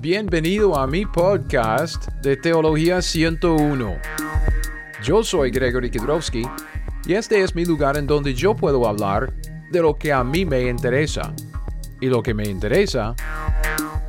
[0.00, 3.96] Bienvenido a mi podcast de Teología 101.
[5.02, 6.44] Yo soy Gregory Kidrowski
[7.04, 9.34] y este es mi lugar en donde yo puedo hablar
[9.72, 11.34] de lo que a mí me interesa.
[12.00, 13.16] Y lo que me interesa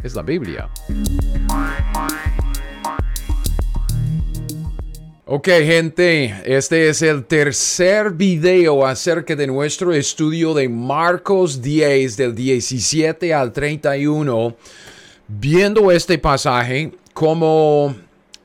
[0.04, 0.70] es la Biblia.
[5.26, 12.36] Ok gente, este es el tercer video acerca de nuestro estudio de Marcos 10 del
[12.36, 14.56] 17 al 31,
[15.30, 17.96] viendo este pasaje como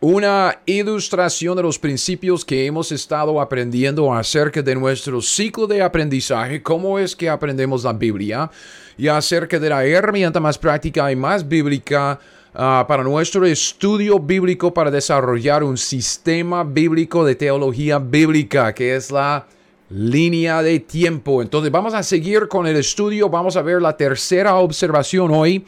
[0.01, 6.63] una ilustración de los principios que hemos estado aprendiendo acerca de nuestro ciclo de aprendizaje,
[6.63, 8.51] cómo es que aprendemos la Biblia
[8.97, 12.21] y acerca de la herramienta más práctica y más bíblica
[12.57, 19.11] Ah, para nuestro estudio bíblico para desarrollar un sistema bíblico de teología bíblica, que es
[19.11, 19.45] la
[19.91, 21.43] línea de tiempo.
[21.43, 25.65] Entonces vamos a seguir con el estudio, vamos a ver la tercera observación hoy.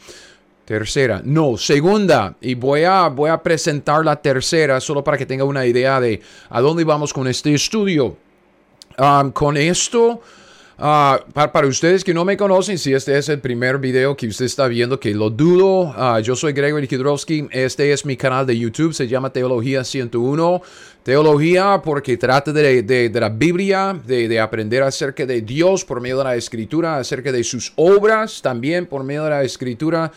[0.67, 2.35] Tercera, no, segunda.
[2.41, 6.21] Y voy a, voy a presentar la tercera solo para que tenga una idea de
[6.49, 8.17] a dónde vamos con este estudio.
[8.97, 10.21] Ah, con esto
[10.79, 14.45] Ah, para, ustedes que no me conocen, si este es el primer video que usted
[14.45, 18.55] está viendo, que lo dudo, ah, yo soy Gregory Kidrowski, este es mi canal de
[18.55, 20.61] YouTube, se llama Teología 101.
[21.01, 26.19] Teología porque trata de, de, la Biblia, de, de, aprender acerca de Dios por medio
[26.19, 30.11] de la Escritura, acerca de sus obras también por medio de la Escritura.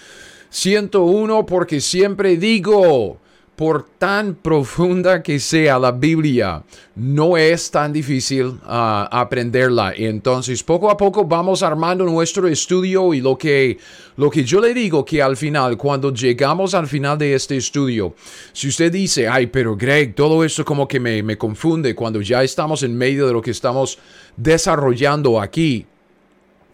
[0.51, 3.19] 101 porque siempre digo,
[3.61, 6.63] por tan profunda que sea la Biblia,
[6.97, 9.93] no es tan difícil ah, aprenderla.
[9.95, 13.77] Entonces, poco a poco vamos armando nuestro estudio y lo que,
[14.17, 18.15] lo que yo le digo que al final, cuando llegamos al final de este estudio,
[18.55, 22.43] si usted dice, ay, pero Greg, todo esto como que me, me confunde cuando ya
[22.43, 23.99] estamos en medio de lo que estamos
[24.39, 25.85] desarrollando aquí,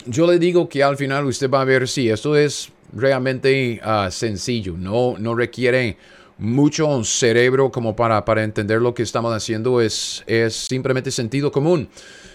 [0.06, 4.08] yo le digo que al final usted va a ver si esto es realmente ah,
[4.10, 5.96] sencillo, no, no requiere
[6.38, 11.88] mucho cerebro como para, para entender lo que estamos haciendo, es, es simplemente sentido común.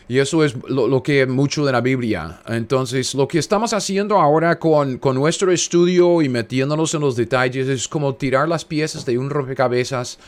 [0.07, 2.41] Y eso es lo, que es mucho de la Biblia.
[2.47, 7.69] Entonces, lo que estamos haciendo ahora con, con nuestro estudio y metiéndonos en los detalles
[7.69, 10.19] es como tirar las piezas de un rompecabezas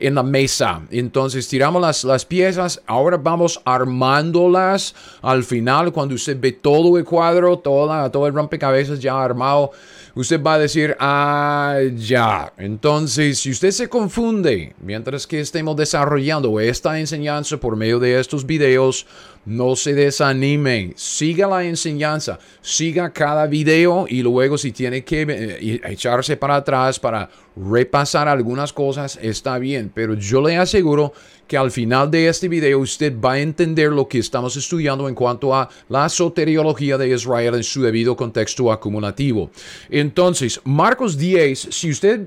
[0.00, 0.82] en la mesa.
[0.90, 4.94] Entonces tiramos las, las, piezas, ahora vamos armándolas.
[5.22, 9.72] Al final, cuando usted ve todo el cuadro, toda, todo el rompecabezas ya armado,
[10.14, 12.52] usted va a decir, ah, ya.
[12.56, 18.46] Entonces, si usted se confunde mientras que estemos desarrollando esta enseñanza por medio de estos
[18.46, 19.06] videos,
[19.48, 25.80] no se desanime, siga la enseñanza, siga cada video y luego si tiene que eh,
[25.84, 31.14] echarse para atrás para repasar algunas cosas, está bien, pero yo le aseguro
[31.46, 35.14] que al final de este video usted va a entender lo que estamos estudiando en
[35.14, 39.50] cuanto a la soteriología de Israel en su debido contexto acumulativo.
[39.88, 42.26] Entonces, Marcos 10, si usted,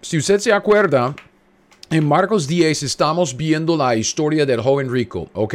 [0.00, 1.14] si usted se acuerda,
[1.90, 5.54] en Marcos 10 estamos viendo la historia del joven rico, ¿ok?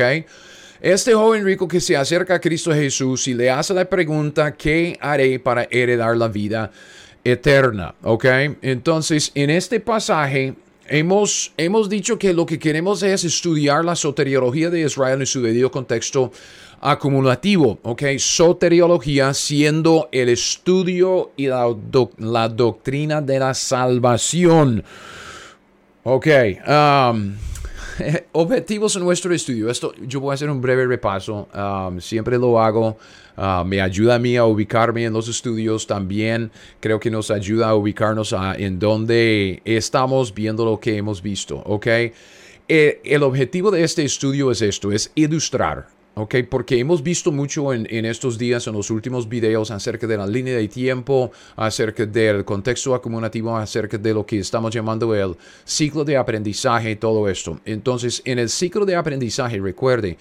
[0.86, 4.96] Este joven rico que se acerca a Cristo Jesús y le hace la pregunta, ¿qué
[5.02, 6.72] haré para heredar la vida
[7.24, 7.96] eterna?
[8.04, 8.26] ¿Ok?
[8.62, 10.54] Entonces, en este pasaje
[10.88, 15.42] hemos, hemos dicho que lo que queremos es estudiar la soteriología de Israel en su
[15.42, 16.32] debido contexto
[16.82, 18.04] acumulativo, ¿ok?
[18.20, 24.84] Soteriología siendo el estudio y la, doctrina de la salvación.
[26.04, 26.28] Ok.
[26.68, 27.34] Um,
[28.32, 29.70] objetivos en nuestro estudio.
[29.70, 31.48] Esto, yo voy a hacer un breve repaso.
[31.54, 32.98] Um, siempre lo hago.
[33.38, 35.88] Uh, me ayuda a mí a ubicarme en los estudios.
[35.88, 41.58] También creo que nos ayuda a ubicarnos en donde estamos viendo lo que hemos visto.
[41.66, 41.88] ¿Ok?
[42.68, 46.36] Eh, el objetivo de este estudio es esto, es ilustrar ¿ok?
[46.50, 50.56] Porque hemos visto mucho en, estos días, en los últimos videos, acerca de la línea
[50.56, 56.18] de tiempo, acerca del contexto acumulativo, acerca de lo que estamos llamando el ciclo de
[56.18, 57.60] aprendizaje y todo esto.
[57.66, 60.18] Entonces, en el ciclo de aprendizaje, recuerde,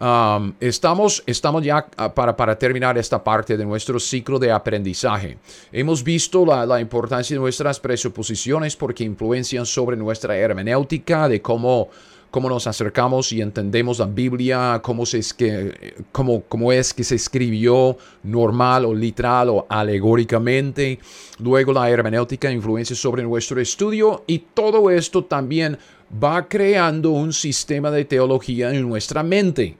[0.00, 5.38] um, estamos, estamos ya ah, para, para terminar esta parte de nuestro ciclo de aprendizaje.
[5.70, 11.90] Hemos visto la, la importancia de nuestras presuposiciones porque influencian sobre nuestra hermenéutica, de cómo
[12.30, 17.14] cómo nos acercamos y entendemos la Biblia, cómo, es que, cómo, cómo es que se
[17.14, 20.98] escribió normal o literal o alegóricamente.
[21.38, 25.78] Luego la hermenéutica influencia sobre nuestro estudio y todo esto también
[26.22, 29.76] va creando un sistema de teología en nuestra mente.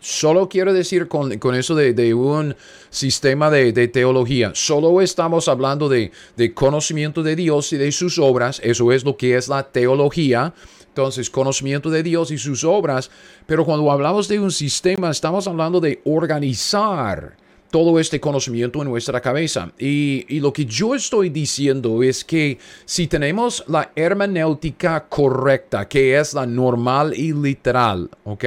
[0.00, 2.54] Solo quiero decir con, eso de, un
[2.90, 8.60] sistema de, teología, solo estamos hablando de, de, conocimiento de Dios y de sus obras,
[8.62, 10.52] eso es lo que es la teología,
[10.94, 13.10] entonces, conocimiento de Dios y sus obras.
[13.46, 17.36] Pero cuando hablamos de un sistema, estamos hablando de organizar
[17.68, 19.72] todo este conocimiento en nuestra cabeza.
[19.76, 26.16] Y, y, lo que yo estoy diciendo es que si tenemos la hermenéutica correcta, que
[26.16, 28.44] es la normal y literal, ¿ok?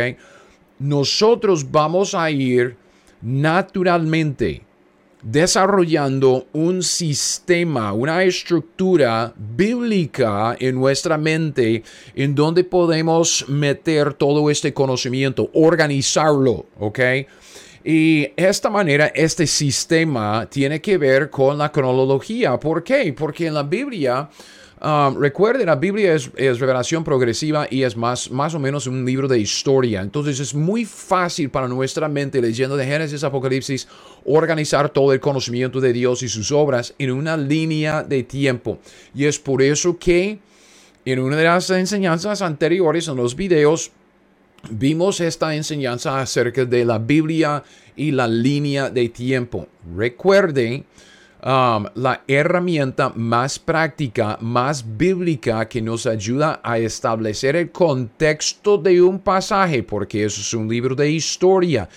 [0.79, 2.77] Nosotros vamos a ir
[3.21, 4.61] naturalmente
[5.21, 11.83] desarrollando un sistema, una estructura bíblica en nuestra mente
[12.15, 16.99] en donde podemos meter todo este conocimiento, organizarlo, ¿ok?
[17.83, 22.59] Y esta manera, este sistema tiene que ver con la cronología.
[22.59, 23.13] ¿Por qué?
[23.13, 24.29] Porque en la Biblia
[24.79, 29.39] Um, la Biblia es, revelación progresiva y es más, más o menos un libro de
[29.39, 30.01] historia.
[30.01, 33.88] Entonces es muy fácil para nuestra mente, leyendo de Génesis, Apocalipsis,
[34.25, 38.77] organizar todo el conocimiento de Dios y sus obras en una línea de tiempo.
[39.15, 40.38] Y es por eso que
[41.06, 43.91] en una de las enseñanzas anteriores, en los videos,
[44.69, 47.63] vimos esta enseñanza acerca de la Biblia
[47.95, 49.68] y la línea de tiempo.
[49.95, 50.85] Recuerden
[51.44, 59.04] Um, la herramienta más práctica, más bíblica que nos ayuda a establecer el contexto de
[59.04, 61.89] un pasaje, porque eso es un libro de historia,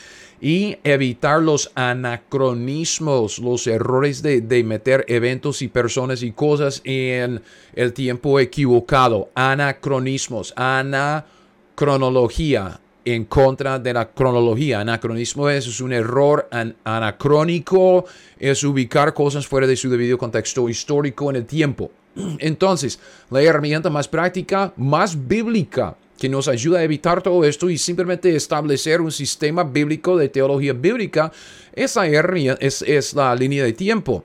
[0.43, 7.41] y evitar los anacronismos, los errores de, de meter eventos y personas y cosas en
[7.75, 14.81] el tiempo equivocado, anacronismos, anacronología en contra de la cronología.
[14.81, 16.49] Anacronismo es, un error
[16.85, 18.05] anacrónico,
[18.39, 21.91] es ubicar cosas fuera de su debido contexto histórico en el tiempo.
[22.39, 22.99] Entonces,
[23.31, 28.37] la herramienta más práctica, más bíblica, que nos ayuda a evitar todo esto y simplemente
[28.37, 31.33] establecer un sistema bíblico de teología bíblica,
[31.73, 34.23] esa es, es la línea de tiempo.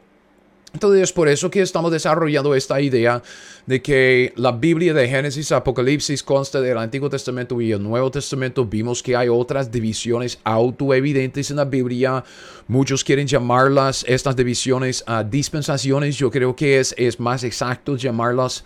[0.75, 3.23] Entonces es por eso que estamos desarrollando esta idea
[3.65, 8.65] de que la Biblia de Génesis, Apocalipsis consta del Antiguo Testamento y el Nuevo Testamento.
[8.65, 12.25] Vimos que hay otras divisiones autoevidentes en la Biblia.
[12.67, 16.17] Muchos quieren llamarlas estas divisiones a dispensaciones.
[16.17, 18.65] Yo creo que es, es más exacto llamarlas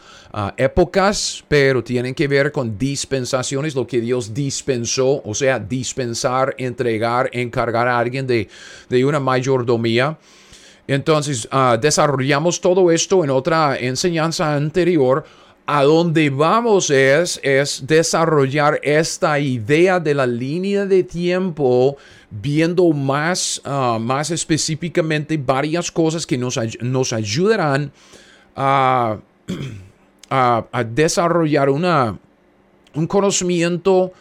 [0.57, 7.29] épocas, pero tienen que ver con dispensaciones, lo que Dios dispensó, o sea, dispensar, entregar,
[7.33, 8.49] encargar a alguien de,
[8.89, 10.17] de una mayordomía.
[10.89, 15.23] Entonces, ah, desarrollamos todo esto en otra enseñanza anterior.
[15.67, 21.95] A donde vamos es, es desarrollar esta idea de la línea de tiempo,
[22.31, 27.91] viendo más, ah, más específicamente varias cosas que nos, nos ayudarán
[28.55, 29.19] a,
[30.27, 32.17] a, desarrollar una,
[32.95, 34.11] un conocimiento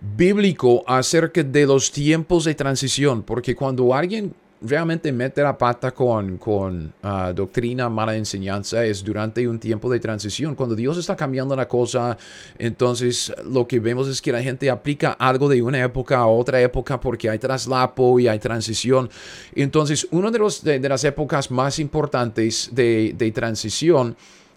[0.00, 6.36] bíblico acerca de los tiempos de transición, porque cuando alguien realmente mete la pata con,
[6.36, 10.54] con ah, doctrina, mala enseñanza, es durante un tiempo de transición.
[10.54, 12.16] Cuando Dios está cambiando la cosa,
[12.58, 16.60] entonces lo que vemos es que la gente aplica algo de una época a otra
[16.60, 19.08] época porque hay traslapo y hay transición.
[19.54, 24.16] Entonces, una de, los, de, las épocas más importantes de, de transición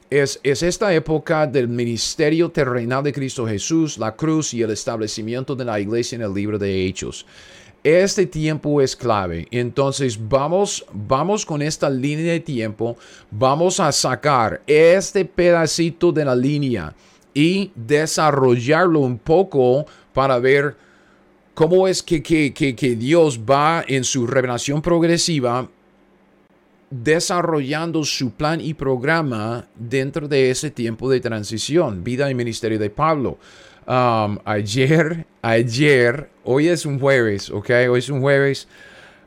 [0.10, 5.56] es, es, esta época del ministerio terrenal de Cristo Jesús, la cruz y el establecimiento
[5.56, 7.26] de la iglesia en el libro de Hechos.
[7.84, 9.48] Este tiempo es clave.
[9.52, 12.98] Entonces vamos, vamos con esta línea de tiempo.
[13.30, 16.96] Vamos a sacar este pedacito de la línea
[17.34, 20.78] y desarrollarlo un poco para ver
[21.54, 25.68] cómo es que, que, que Dios va en su revelación progresiva
[26.90, 32.92] desarrollando su plan y programa dentro de ese tiempo de transición, vida y ministerio de
[32.92, 33.40] Pablo.
[33.88, 37.70] Um, ayer, ayer, hoy es un jueves, ¿ok?
[37.90, 38.68] Hoy es un jueves.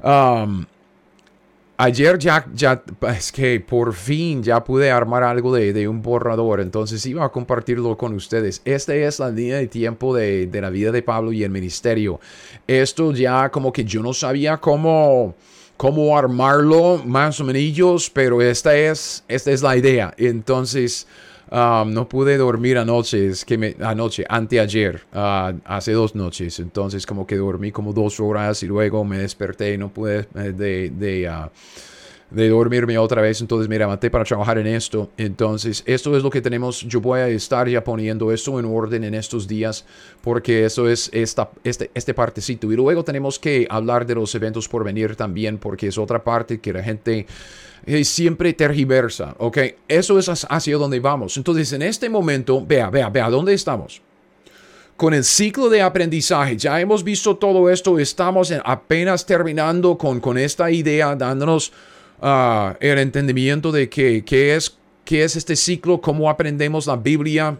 [0.02, 0.64] Um,
[1.76, 6.60] ayer ya, ya, es que por fin ya pude armar algo de, de, un borrador,
[6.60, 8.62] entonces iba a compartirlo con ustedes.
[8.64, 12.20] Esta es la línea de tiempo de, de la vida de Pablo y el ministerio.
[12.66, 15.34] Esto ya como que yo no sabía cómo
[15.76, 20.14] cómo armarlo más o menos, pero esta es, esta es la idea.
[20.16, 21.06] Entonces,
[21.49, 26.59] Um, no pude dormir anoche, es que me, anoche, anteayer, uh, hace dos noches.
[26.59, 30.53] Entonces, como que dormí como dos horas y luego me desperté y no pude eh,
[30.53, 31.49] de, de, uh,
[32.30, 33.40] de, dormirme otra vez.
[33.40, 35.11] Entonces, me levanté para trabajar en esto.
[35.16, 36.80] Entonces, esto es lo que tenemos.
[36.83, 39.85] Yo voy a estar ya poniendo esto en orden en estos días
[40.23, 42.71] porque eso es esta, este, este partecito.
[42.73, 46.61] Y luego tenemos que hablar de los eventos por venir también porque es otra parte
[46.61, 47.26] que la gente
[48.02, 49.59] siempre tergiversa, ¿ok?
[49.87, 51.37] Eso es hacia donde vamos.
[51.37, 54.02] Entonces, en este momento, vea, vea, vea, ¿dónde estamos?
[54.97, 60.38] Con el ciclo de aprendizaje, ya hemos visto todo esto, estamos apenas terminando con, con
[60.38, 61.73] esta idea, dándonos
[62.20, 67.58] uh, el entendimiento de que, qué es, qué es este ciclo, cómo aprendemos la Biblia,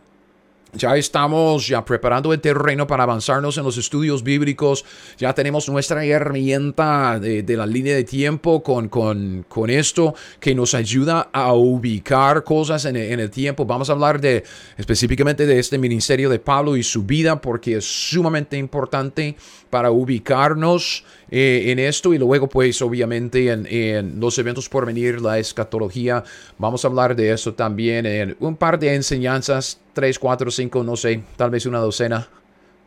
[0.77, 4.85] ya estamos ya preparando el terreno para avanzarnos en los estudios bíblicos.
[5.17, 10.75] Ya tenemos nuestra herramienta de, la línea de tiempo con, con, con, esto que nos
[10.75, 13.65] ayuda a ubicar cosas en en el, tiempo.
[13.65, 14.45] Vamos a hablar de
[14.77, 19.37] específicamente de este ministerio de Pablo y su vida porque es sumamente importante
[19.77, 25.21] para ubicarnos eh, en esto y luego pues obviamente en, en, los eventos por venir,
[25.21, 26.25] la escatología,
[26.57, 30.97] vamos a hablar de eso también en un par de enseñanzas, 3, 4, 5, no
[30.97, 32.27] sé, tal vez una docena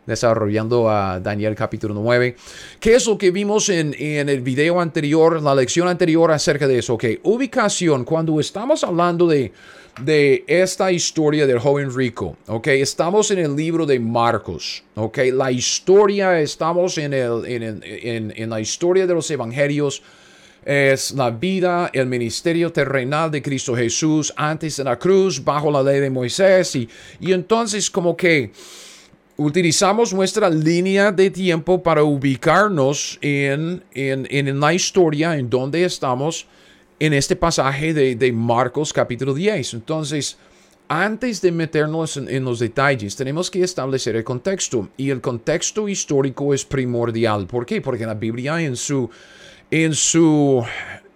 [0.07, 2.35] desarrollando a Daniel capítulo 9.
[2.79, 6.79] ¿Qué es lo que vimos en, en, el video anterior, la lección anterior acerca de
[6.79, 6.95] eso?
[6.95, 9.53] Ok, ubicación, cuando estamos hablando de
[10.03, 12.67] de esta historia del joven rico, ¿ok?
[12.67, 15.17] Estamos en el libro de Marcos, ¿ok?
[15.33, 20.01] La historia, estamos en, el, en, en, la historia de los evangelios,
[20.65, 25.81] es la vida, el ministerio terrenal de Cristo Jesús antes de la cruz, bajo la
[25.81, 26.87] ley de Moisés, y,
[27.19, 28.51] y entonces como que
[29.37, 36.45] utilizamos nuestra línea de tiempo para ubicarnos en, en, en la historia, en donde estamos,
[36.99, 39.73] en este pasaje de, Marcos capítulo 10.
[39.73, 40.37] Entonces,
[40.87, 44.89] antes de meternos en, los detalles, tenemos que establecer el contexto.
[44.97, 47.47] Y el contexto histórico es primordial.
[47.47, 47.81] ¿Por qué?
[47.81, 49.09] Porque la Biblia en su,
[49.71, 50.63] en su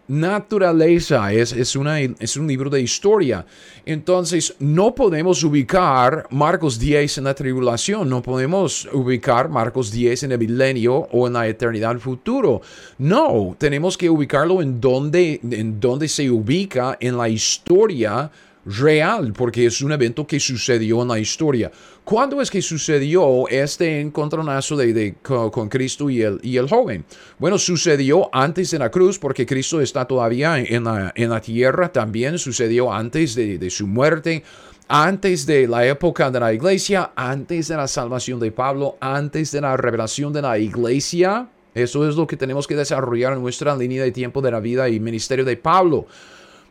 [0.07, 3.45] naturaleza, es, es, una, es un libro de historia.
[3.85, 10.31] Entonces, no podemos ubicar Marcos 10 en la tribulación, no podemos ubicar Marcos 10 en
[10.33, 12.61] el milenio o en la eternidad futuro.
[12.97, 18.29] No, tenemos que ubicarlo en donde, en donde se ubica en la historia
[18.65, 21.71] real, porque es un evento que sucedió en la historia.
[22.03, 27.05] ¿Cuándo es que sucedió este encontronazo de, con, Cristo y el, y el joven?
[27.39, 31.93] Bueno, sucedió antes de la cruz, porque Cristo está todavía en la, en la tierra,
[31.93, 34.43] también sucedió antes de, de su muerte,
[34.89, 39.61] antes de la época de la iglesia, antes de la salvación de Pablo, antes de
[39.61, 41.47] la revelación de la iglesia.
[41.73, 44.89] Eso es lo que tenemos que desarrollar en nuestra línea de tiempo de la vida
[44.89, 46.05] y ministerio de Pablo.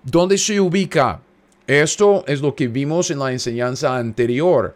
[0.04, 1.20] ¿Dónde se ubica?
[1.66, 4.74] Esto es lo que vimos en la enseñanza anterior.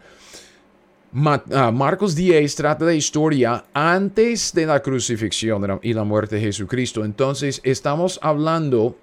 [1.19, 7.03] Ah, Marcos 10 trata de historia antes de la crucifixión y la muerte de Jesucristo.
[7.03, 8.95] Entonces estamos hablando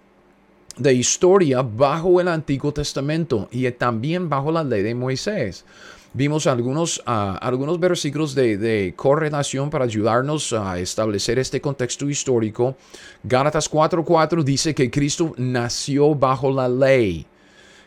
[0.76, 5.64] de historia bajo el Antiguo Testamento y también bajo la ley de Moisés.
[6.12, 12.76] Vimos algunos, ah, algunos versículos de, de, correlación para ayudarnos a establecer este contexto histórico.
[13.24, 17.26] Gálatas 4:4 dice que Cristo nació bajo la ley.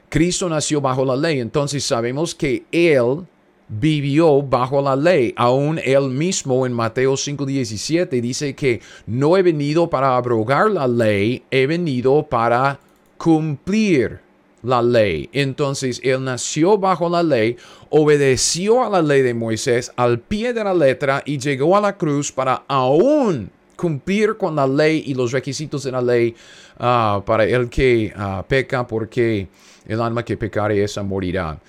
[0.10, 3.26] Cristo nació bajo la ley, entonces sabemos que Él
[3.68, 5.34] vivió bajo la ley.
[5.36, 11.44] Aún Él mismo en Mateo 5:17 dice que no he venido para abrogar la ley,
[11.52, 12.80] he venido para
[13.18, 14.20] cumplir
[14.64, 15.30] la ley.
[15.34, 17.58] Entonces Él nació bajo la ley,
[17.90, 21.98] obedeció a la ley de Moisés al pie de la letra y llegó a la
[21.98, 26.36] cruz para aún cumplir con la ley y los requisitos de la ley
[26.80, 29.48] ah, para el que ah, peca porque
[29.88, 31.60] el alma que pecare esa morirá.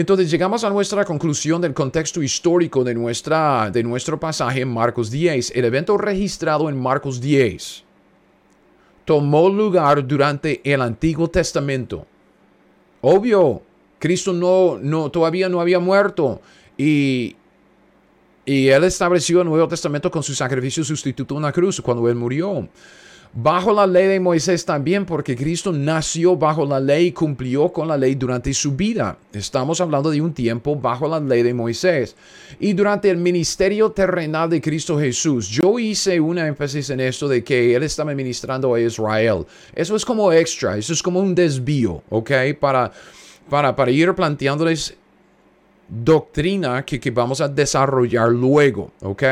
[0.00, 5.10] Entonces llegamos a nuestra conclusión del contexto histórico de, nuestra, de nuestro pasaje en Marcos
[5.10, 5.52] 10.
[5.54, 7.84] El evento registrado en Marcos 10
[9.04, 12.06] tomó lugar durante el Antiguo Testamento.
[13.02, 13.60] Obvio,
[13.98, 16.40] Cristo no, no, todavía no había muerto
[16.78, 17.36] y,
[18.46, 22.14] y Él estableció el Nuevo Testamento con su sacrificio sustituto en la cruz cuando Él
[22.14, 22.66] murió
[23.32, 27.86] bajo la ley de Moisés también, porque Cristo nació bajo la ley y cumplió con
[27.86, 29.16] la ley durante su vida.
[29.32, 32.16] Estamos hablando de un tiempo bajo la ley de Moisés.
[32.58, 37.44] Y durante el ministerio terrenal de Cristo Jesús, yo hice una énfasis en esto de
[37.44, 39.46] que Él estaba ministrando a Israel.
[39.74, 42.30] Eso es como extra, eso es como un desvío, ¿ok?
[42.58, 42.90] Para,
[43.48, 44.96] para, para ir planteándoles
[45.88, 49.22] doctrina que, que vamos a desarrollar luego, ¿ok?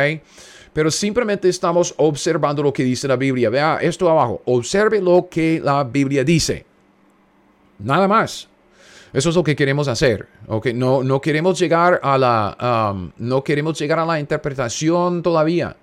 [0.73, 3.51] Pero simplemente estamos observando lo que dice la Biblia.
[3.51, 6.65] Vea esto abajo, observe lo que la Biblia dice.
[7.79, 8.49] Nada más.
[9.13, 10.29] Eso es lo que queremos hacer.
[10.47, 10.75] Okay?
[10.75, 15.77] No, no queremos llegar a la, um, no queremos llegar a la interpretación todavía.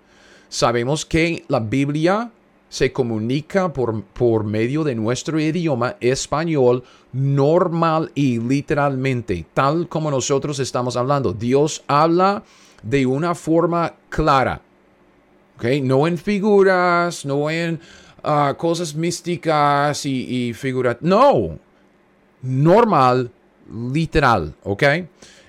[0.47, 2.31] Sabemos que la Biblia
[2.69, 10.59] se comunica por, por medio de nuestro idioma español normal y literalmente, tal como nosotros
[10.59, 11.33] estamos hablando.
[11.33, 12.43] Dios habla
[12.83, 14.61] de una forma clara.
[15.81, 17.79] No en figuras, no en
[18.23, 20.97] ah, cosas místicas y, y figuras.
[21.01, 21.57] No,
[22.41, 23.31] normal,
[23.91, 24.83] literal, ¿ok?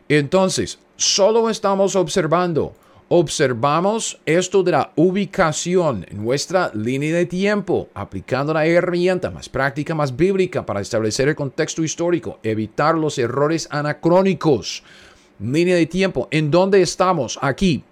[0.09, 2.75] Entonces, solo estamos observando.
[3.09, 9.95] Observamos esto de la ubicación en nuestra línea de tiempo, aplicando la herramienta más práctica,
[9.95, 14.83] más bíblica para establecer el contexto histórico, evitar los errores anacrónicos.
[15.39, 17.85] línea de tiempo, en dónde estamos aquí,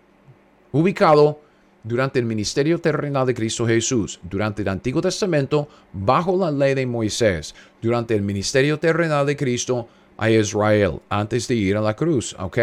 [0.73, 1.44] ubicado
[1.85, 6.87] durante el ministerio terrenal de Cristo Jesús, durante el Antiguo Testamento, bajo la ley de
[6.87, 9.87] Moisés, durante el ministerio terrenal de Cristo
[10.17, 12.59] a Israel, antes de ir a la cruz, ¿ok?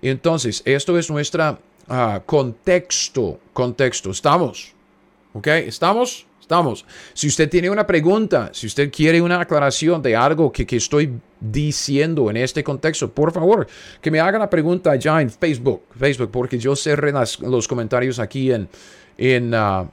[0.00, 4.72] Entonces, esto es nuestro ah, contexto, contexto, ¿estamos?
[5.34, 5.46] ¿Ok?
[5.48, 6.26] ¿Estamos?
[6.52, 6.84] Estamos.
[7.14, 11.10] Si usted tiene una pregunta, si usted quiere una aclaración de algo que, que estoy
[11.40, 13.66] diciendo en este contexto, por favor,
[14.02, 18.52] que me haga la pregunta ya en Facebook, Facebook, porque yo cerré los comentarios aquí
[18.52, 18.68] en,
[19.16, 19.88] en, uh,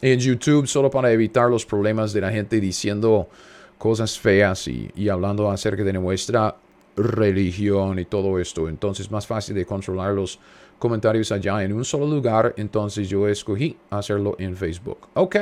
[0.00, 3.28] en, YouTube solo para evitar los problemas de la gente diciendo
[3.76, 6.56] cosas feas y, y hablando acerca de nuestra
[6.96, 8.70] religión y todo esto.
[8.70, 10.38] Entonces, más fácil de controlar los
[10.78, 14.98] comentarios allá en un solo lugar, entonces yo escogí hacerlo en Facebook.
[15.14, 15.36] Ok.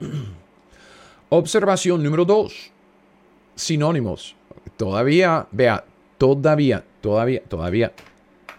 [1.28, 2.70] Observación número dos.
[3.54, 4.36] Sinónimos.
[4.76, 5.84] Todavía, vea,
[6.18, 7.92] todavía, todavía, todavía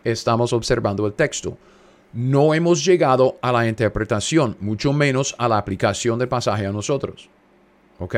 [0.05, 1.57] estamos observando el texto.
[2.13, 7.29] No hemos llegado a la interpretación, mucho menos a la aplicación del pasaje a nosotros.
[7.99, 8.15] ¿Ok?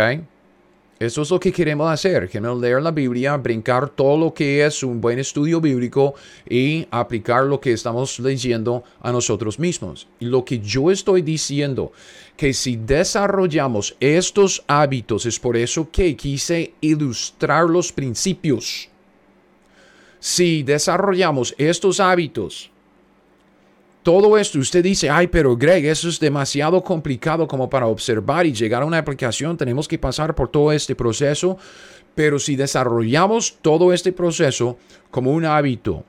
[0.99, 4.81] Eso es lo que queremos hacer, queremos leer la Biblia, brincar todo lo que es
[4.81, 6.15] un buen estudio bíblico
[6.49, 10.07] y aplicar lo que estamos leyendo a nosotros mismos.
[10.19, 11.91] Y lo que yo estoy diciendo,
[12.35, 18.89] que si desarrollamos estos hábitos, es por eso que quise ilustrar los principios.
[20.19, 22.71] Si desarrollamos estos hábitos,
[24.07, 28.53] todo esto, usted dice, ay, pero Greg, eso es demasiado complicado como para observar y
[28.53, 29.57] llegar a una aplicación.
[29.57, 31.57] Tenemos que pasar por todo este proceso.
[32.15, 34.77] Pero si desarrollamos todo este proceso
[35.11, 36.05] como un hábito,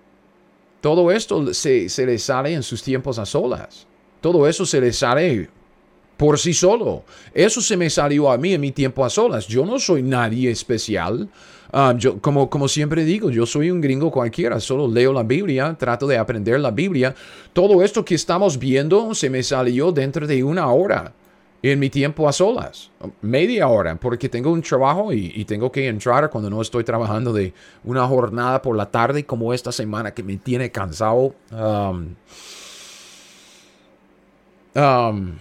[0.81, 3.89] todo esto se, se le sale en sus tiempos a solas.
[4.21, 5.51] Todo eso se le sale
[6.17, 7.03] por sí solo.
[7.35, 9.49] Eso se me salió a mí en mi tiempo a solas.
[9.49, 11.29] Yo no soy nadie especial.
[11.73, 15.77] Ah, yo, como, como siempre digo, yo soy un gringo cualquiera, solo leo la Biblia,
[15.79, 17.15] trato de aprender la Biblia.
[17.53, 21.13] Todo esto que estamos viendo se me salió dentro de una hora
[21.63, 26.31] en mi tiempo a solas, media hora, porque tengo un trabajo y, tengo que entrar
[26.31, 27.53] cuando no estoy trabajando de
[27.85, 31.35] una jornada por la tarde como esta semana que me tiene cansado.
[31.51, 32.15] Um,
[34.75, 35.39] um,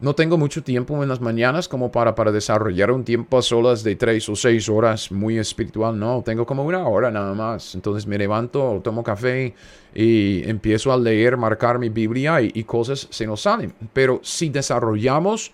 [0.00, 3.84] no tengo mucho tiempo en las mañanas como para, para desarrollar un tiempo a solas
[3.84, 5.98] de tres o seis horas muy espiritual.
[5.98, 7.74] No, tengo como una hora nada más.
[7.74, 9.54] Entonces me levanto, tomo café
[9.94, 13.74] y empiezo a leer, marcar mi Biblia y, y cosas se nos salen.
[13.92, 15.52] Pero si desarrollamos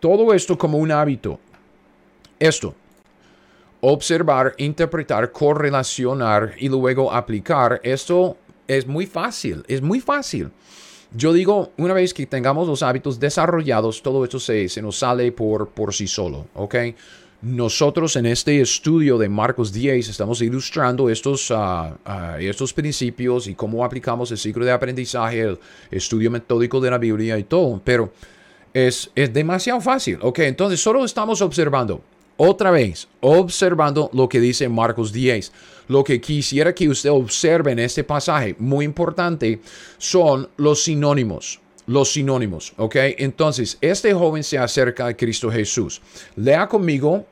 [0.00, 1.38] todo esto como un hábito,
[2.40, 2.74] esto,
[3.80, 8.36] observar, interpretar, correlacionar y luego aplicar, esto
[8.66, 10.50] es muy fácil, es muy fácil.
[11.12, 15.32] Yo digo, una vez que tengamos los hábitos desarrollados, todo esto se, se nos sale
[15.32, 16.74] por, por sí solo, ¿ok?
[17.40, 21.94] Nosotros en este estudio de Marcos 10 estamos ilustrando estos, uh,
[22.40, 25.58] estos principios y cómo aplicamos el ciclo de aprendizaje, el
[25.90, 28.12] estudio metódico de la Biblia y todo, pero
[28.74, 30.40] es, es demasiado fácil, ¿ok?
[30.40, 32.02] Entonces solo estamos observando
[32.38, 35.52] otra vez, observando lo que dice Marcos 10.
[35.88, 39.60] Lo que quisiera que usted observe en este pasaje, muy importante,
[39.98, 41.60] son los sinónimos.
[41.86, 42.96] Los sinónimos, ¿ok?
[43.18, 46.00] Entonces, este joven se acerca a Cristo Jesús.
[46.36, 47.26] Lea conmigo.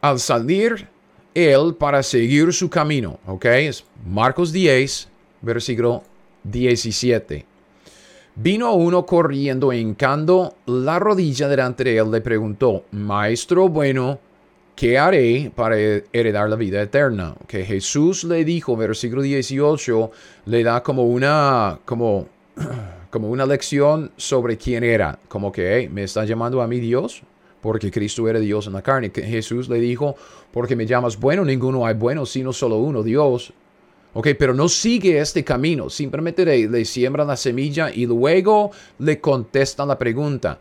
[0.00, 0.88] Al salir
[1.34, 3.44] él para seguir su camino, ¿ok?
[3.44, 5.08] Es Marcos 10,
[5.42, 6.02] versículo
[6.44, 7.55] 17.
[8.38, 14.18] Vino uno corriendo hincando la rodilla delante de él, le preguntó, Maestro bueno,
[14.74, 17.34] ¿qué haré para heredar la vida eterna?
[17.46, 20.10] Que Jesús le dijo, versículo 18,
[20.44, 22.26] le da como una, como,
[23.10, 25.18] como una lección sobre quién era.
[25.28, 27.22] Como que, ¿me está llamando a mí Dios?
[27.62, 29.10] Porque Cristo era Dios en la carne.
[29.14, 30.14] Jesús le dijo,
[30.52, 33.54] porque me llamas bueno, ninguno hay bueno, sino solo uno, Dios.
[34.18, 39.20] Ok, pero no sigue este camino, simplemente le, le siembra la semilla y luego le
[39.20, 40.58] contesta la pregunta.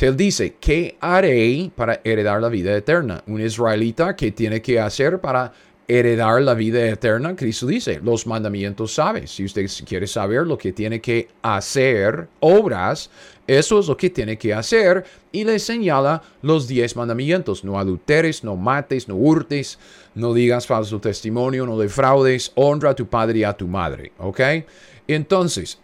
[0.00, 3.22] Él dice, ¿qué haré para heredar la vida eterna?
[3.26, 5.52] Un israelita, ¿qué tiene que hacer para
[5.86, 7.36] heredar la vida eterna?
[7.36, 9.32] Cristo dice, los mandamientos sabes.
[9.32, 13.10] Si usted quiere saber lo que tiene que hacer, obras,
[13.46, 15.04] eso es lo que tiene que hacer.
[15.30, 17.64] Y le señala los diez mandamientos.
[17.64, 19.78] No adulteres, no mates, no hurtes,
[20.14, 24.12] no digas falso testimonio, no defraudes, honra a tu padre y a tu madre.
[24.18, 24.40] ¿Ok?
[25.08, 25.78] Entonces,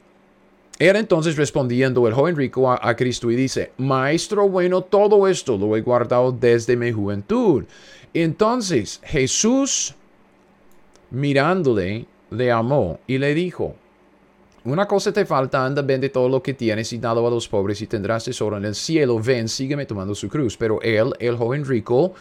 [0.79, 5.77] era entonces respondiendo el joven rico a, Cristo y dice, Maestro bueno, todo esto lo
[5.77, 7.65] he guardado desde mi juventud.
[8.15, 9.95] Entonces Jesús,
[11.11, 13.75] mirándole, le amó y le dijo,
[14.65, 17.81] una cosa te falta, anda, vende todo lo que tienes y dalo a los pobres
[17.83, 19.19] y tendrás tesoro en el cielo.
[19.19, 20.57] Ven, sígueme tomando su cruz.
[20.57, 22.15] Pero él, el joven rico,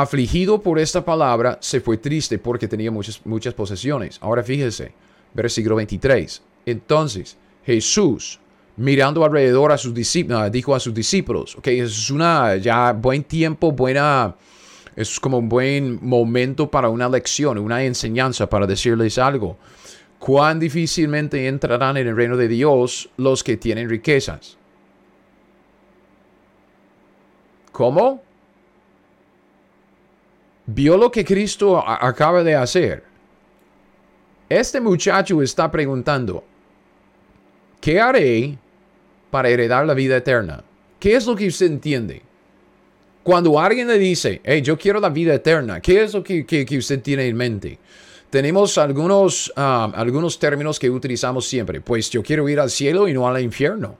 [0.00, 4.18] afligido por esta palabra, se fue triste porque tenía muchas, muchas posesiones.
[4.20, 4.92] Ahora fíjese,
[5.32, 6.42] versículo 23.
[6.66, 8.40] Entonces Jesús,
[8.76, 13.70] mirando alrededor a sus discípulos, dijo a sus discípulos, ok, es una ya buen tiempo,
[13.70, 14.34] buena,
[14.96, 19.58] es como un buen momento para una lección, una enseñanza para decirles algo.
[20.18, 24.56] Cuán difícilmente entrarán en el reino de Dios los que tienen riquezas.
[27.70, 28.24] ¿Cómo?
[30.66, 33.04] Vio lo que Cristo acaba de hacer.
[34.48, 36.44] Este muchacho está preguntando,
[37.80, 38.58] ¿qué haré
[39.30, 40.62] para heredar la vida eterna?
[41.00, 42.22] ¿Qué es lo que usted entiende?
[43.22, 46.44] Cuando alguien le dice, hey, yo quiero la vida eterna, ¿qué es lo que,
[46.78, 47.78] usted tiene en mente?
[48.28, 51.80] Tenemos algunos, ah, algunos términos que utilizamos siempre.
[51.80, 53.96] Pues yo quiero ir al cielo y no al infierno.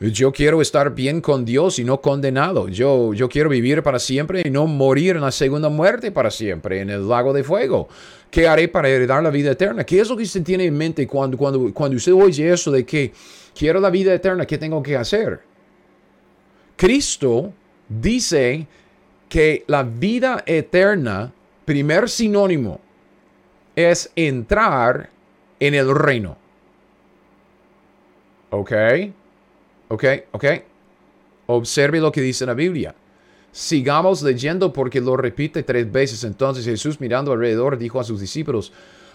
[0.00, 2.68] Yo quiero estar bien con Dios y no condenado.
[2.68, 6.80] Yo, yo quiero vivir para siempre y no morir en la segunda muerte para siempre,
[6.80, 7.88] en el lago de fuego.
[8.30, 9.84] ¿Qué haré para heredar la vida eterna?
[9.84, 12.84] ¿Qué es lo que usted tiene en mente cuando, cuando, cuando usted oye eso de
[12.84, 13.12] que
[13.56, 14.44] quiero la vida eterna?
[14.44, 15.40] ¿Qué tengo que hacer?
[16.76, 17.52] Cristo
[17.88, 18.66] dice
[19.28, 21.32] que la vida eterna,
[21.64, 22.80] primer sinónimo,
[23.76, 25.08] es entrar
[25.60, 26.36] en el reino.
[28.50, 28.72] ¿Ok?
[29.94, 30.04] ¿Ok?
[30.32, 30.44] ¿Ok?
[31.46, 32.94] Observe lo que dice la Biblia.
[33.52, 36.24] Sigamos leyendo porque lo repite tres veces.
[36.24, 38.72] Entonces Jesús mirando alrededor dijo a sus discípulos,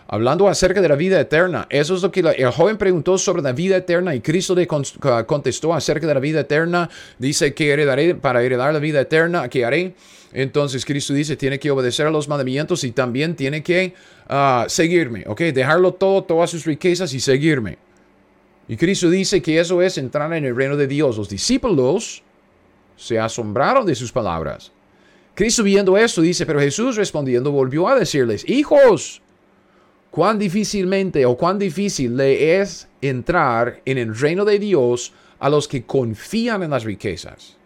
[0.08, 1.68] hablando acerca de la vida eterna.
[1.70, 5.74] Eso es lo que el joven preguntó sobre la vida eterna y Cristo le contestó
[5.74, 6.90] acerca de la vida eterna.
[7.18, 9.96] Dice que heredaré para heredar la vida eterna, ¿qué haré?
[10.32, 13.96] Entonces Cristo dice, tiene que obedecer a los mandamientos y también tiene que
[14.30, 15.42] ah, seguirme, ¿ok?
[15.42, 17.89] Dejarlo todo, todas sus riquezas y seguirme.
[18.70, 21.18] Y Cristo dice que eso es entrar en el reino de Dios.
[21.18, 22.22] Los discípulos
[22.96, 24.72] se asombraron de sus palabras.
[25.34, 29.24] Cristo viendo esto dice, pero Jesús respondiendo volvió a decirles, hijos,
[30.12, 35.68] cuán difícilmente o cuán difícil le es entrar en el reino de Dios a los
[35.68, 37.58] que confían en las riquezas.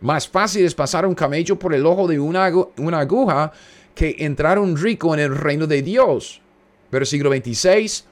[0.00, 3.52] Más fácil es pasar un camello por el ojo de una, una aguja
[3.94, 6.40] que entrar un rico en el reino de Dios.
[6.90, 8.06] Versículo 26.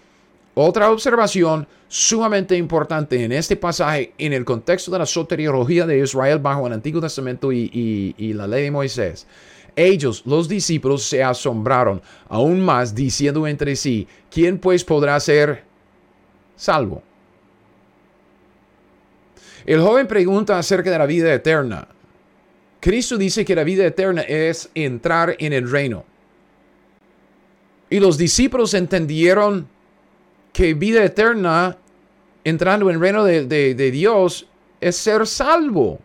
[0.55, 6.39] Otra observación sumamente importante en este pasaje, en el contexto de la soteriología de Israel
[6.39, 9.27] bajo el Antiguo Testamento y, la ley de Moisés.
[9.75, 15.65] Ellos, los discípulos, se asombraron aún más diciendo entre sí, ¿quién pues podrá ser
[16.55, 17.03] salvo?
[19.65, 21.89] El joven pregunta acerca de la vida eterna.
[22.81, 26.05] Cristo dice que la vida eterna es entrar en el reino.
[27.89, 29.69] Y los discípulos entendieron
[30.53, 31.77] que vida eterna,
[32.45, 34.47] entrando en el reino de, Dios,
[34.81, 35.99] es ser salvo.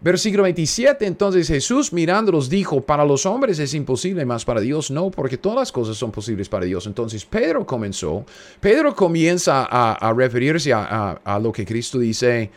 [0.00, 5.12] Versículo 27, entonces Jesús mirándolos dijo, para los hombres es imposible, mas para Dios no,
[5.12, 6.88] porque todas las cosas son posibles para Dios.
[6.88, 8.24] Entonces Pedro comenzó,
[8.58, 12.50] Pedro comienza a, referirse a, lo que Cristo dice,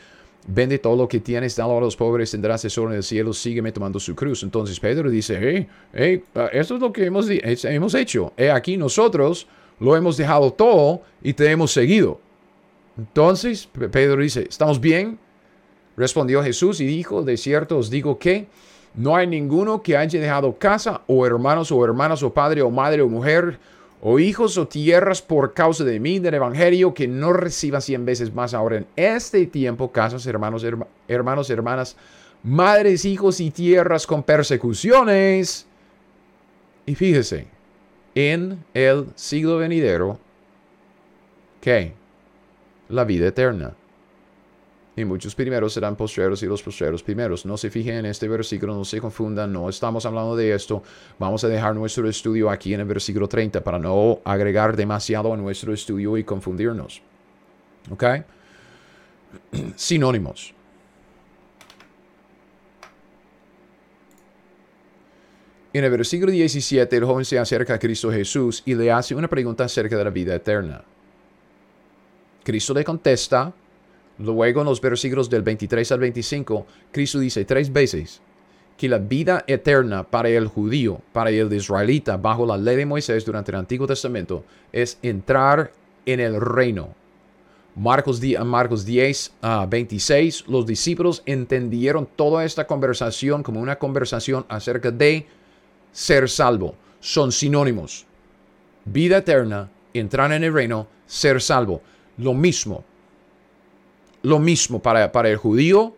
[0.48, 3.72] vende todo lo que tienes, dalo a los pobres, tendrás tesoro en el cielo, sígueme
[3.72, 4.41] tomando su cruz.
[4.41, 8.34] Entonces Pedro dice, hey, hey, esto es lo que hemos, hemos hecho.
[8.38, 9.46] He aquí nosotros
[9.80, 12.20] lo hemos dejado todo y te hemos seguido.
[12.98, 15.20] Entonces Pedro dice, ¿estamos bien?
[15.98, 18.48] Respondió Jesús y dijo, de cierto os digo que
[18.96, 23.02] no hay ninguno que haya dejado casa o hermanos o hermanas o padre o madre
[23.02, 23.60] o mujer
[24.02, 28.34] o hijos o tierras por causa de mí, del Evangelio, que no reciba cien veces
[28.34, 30.64] más ahora en este tiempo casas, hermanos,
[31.08, 31.96] hermanos, hermanas,
[32.44, 35.66] madres, hijos y tierras con persecuciones.
[36.86, 37.48] Y fíjese,
[38.15, 40.17] en el siglo venidero,
[41.62, 41.93] ¿qué?
[42.89, 43.75] La vida eterna.
[44.97, 47.45] Y muchos primeros serán postreros y los postreros primeros.
[47.45, 50.84] No se fijen en este versículo, no se confundan, no estamos hablando de esto.
[51.19, 55.38] Vamos a dejar nuestro estudio aquí en el versículo 30 para no agregar demasiado a
[55.38, 57.01] nuestro estudio y confundirnos.
[57.91, 58.06] ¿Ok?
[59.75, 60.54] Sinónimos.
[65.76, 69.28] En el versículo 17, el joven se acerca a Cristo Jesús y le hace una
[69.28, 70.86] pregunta acerca de la vida eterna.
[72.46, 73.52] Cristo le contesta.
[74.20, 78.22] Luego en los versículos del 23 al 25, Cristo dice tres veces
[78.78, 83.26] que la vida eterna para el judío, para el israelita, bajo la ley de Moisés
[83.26, 85.74] durante el Antiguo Testamento, es entrar
[86.06, 86.96] en el reino.
[87.76, 89.34] Marcos, Marcos 10,
[89.68, 95.28] 26, los discípulos entendieron toda esta conversación como una conversación acerca de
[95.95, 96.75] ser salvo.
[96.99, 98.05] Son sinónimos.
[98.84, 101.81] Vida eterna, entrar en el reino, ser salvo.
[102.17, 102.84] Lo mismo.
[104.21, 105.95] Lo mismo para, para el judío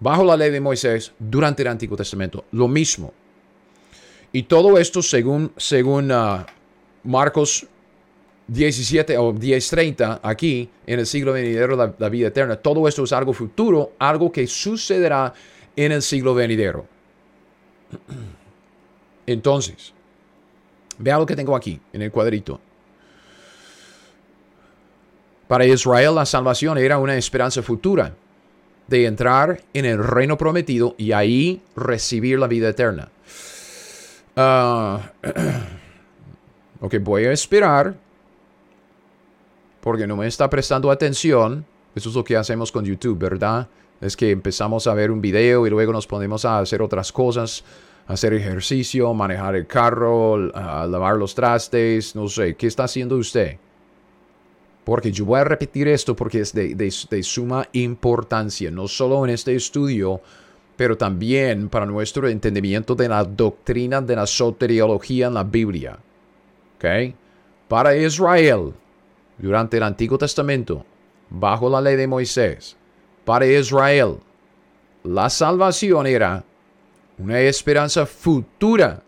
[0.00, 2.44] bajo la ley de Moisés durante el Antiguo Testamento.
[2.52, 3.12] Lo mismo.
[4.32, 6.44] Y todo esto según, según uh,
[7.02, 7.66] Marcos
[8.46, 12.56] 17 o 10.30 aquí en el siglo venidero la, la vida eterna.
[12.56, 15.34] Todo esto es algo futuro, algo que sucederá
[15.74, 16.86] en el siglo venidero.
[19.28, 19.92] Entonces,
[20.96, 22.58] vea lo que tengo aquí en el cuadrito.
[25.46, 28.14] Para Israel la salvación era una esperanza futura
[28.86, 33.10] de entrar en el reino prometido y ahí recibir la vida eterna.
[34.34, 34.98] Uh,
[36.80, 37.96] ok, voy a esperar
[39.82, 41.66] porque no me está prestando atención.
[41.94, 43.68] Eso es lo que hacemos con YouTube, ¿verdad?
[44.00, 47.62] Es que empezamos a ver un video y luego nos ponemos a hacer otras cosas,
[48.08, 53.58] hacer ejercicio, manejar el carro, lavar los trastes, no sé, ¿qué está haciendo usted?
[54.82, 59.54] Porque yo voy a repetir esto porque es de, suma importancia, no solo en este
[59.54, 60.22] estudio,
[60.74, 65.98] pero también para nuestro entendimiento de la doctrina de la soteriología en la Biblia.
[66.76, 67.14] ¿Ok?
[67.68, 68.72] Para Israel,
[69.36, 70.86] durante el Antiguo Testamento,
[71.28, 72.74] bajo la ley de Moisés,
[73.26, 74.16] para Israel,
[75.02, 76.42] la salvación era
[77.18, 79.02] una esperanza futura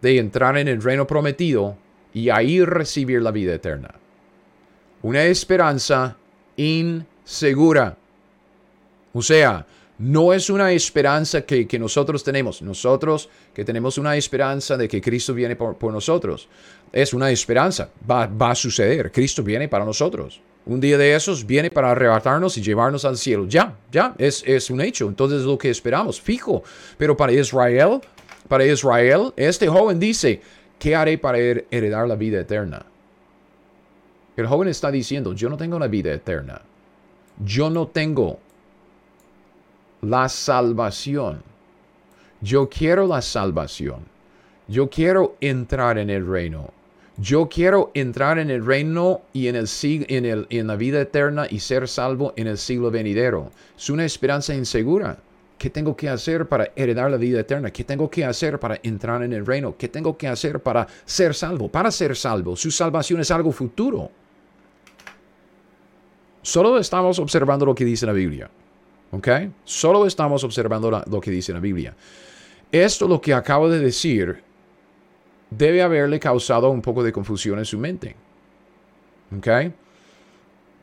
[0.00, 1.76] de entrar en el reino prometido
[2.12, 3.94] y ahí recibir la vida eterna
[5.04, 6.16] una esperanza
[6.56, 7.94] insegura.
[9.12, 9.66] O sea,
[9.98, 12.62] no es una esperanza que, nosotros tenemos.
[12.62, 16.48] Nosotros que tenemos una esperanza de que Cristo viene por, nosotros.
[16.90, 17.90] Es una esperanza.
[18.10, 19.12] Va, a suceder.
[19.12, 20.40] Cristo viene para nosotros.
[20.66, 23.46] Un día de esos viene para arrebatarnos y llevarnos al cielo.
[23.46, 25.08] Ya, ya, es, es un hecho.
[25.08, 26.62] Entonces es lo que esperamos, fijo.
[26.96, 28.00] Pero para Israel,
[28.48, 30.40] para Israel, este joven dice,
[30.78, 32.86] ¿qué haré para heredar la vida eterna?
[34.36, 36.62] El joven está diciendo, yo no tengo una vida eterna.
[37.44, 38.38] Yo no tengo
[40.00, 41.42] la salvación.
[42.40, 44.04] Yo quiero la salvación.
[44.66, 46.70] Yo quiero entrar en el reino.
[47.16, 51.46] Yo quiero entrar en el reino y en, el, en, el, en la vida eterna
[51.48, 53.52] y ser salvo en el siglo venidero.
[53.76, 55.18] Es una esperanza insegura.
[55.56, 57.70] ¿Qué tengo que hacer para heredar la vida eterna?
[57.70, 59.76] ¿Qué tengo que hacer para entrar en el reino?
[59.78, 61.68] ¿Qué tengo que hacer para ser salvo?
[61.68, 64.10] Para ser salvo, su salvación es algo futuro.
[66.42, 68.50] Solo estamos observando lo que dice la Biblia.
[69.12, 69.28] ¿Ok?
[69.64, 71.94] Solo estamos observando lo que dice la Biblia.
[72.72, 74.43] Esto lo que acabo de decir
[75.50, 78.16] debe haberle causado un poco de confusión en su mente.
[79.36, 79.48] ¿Ok?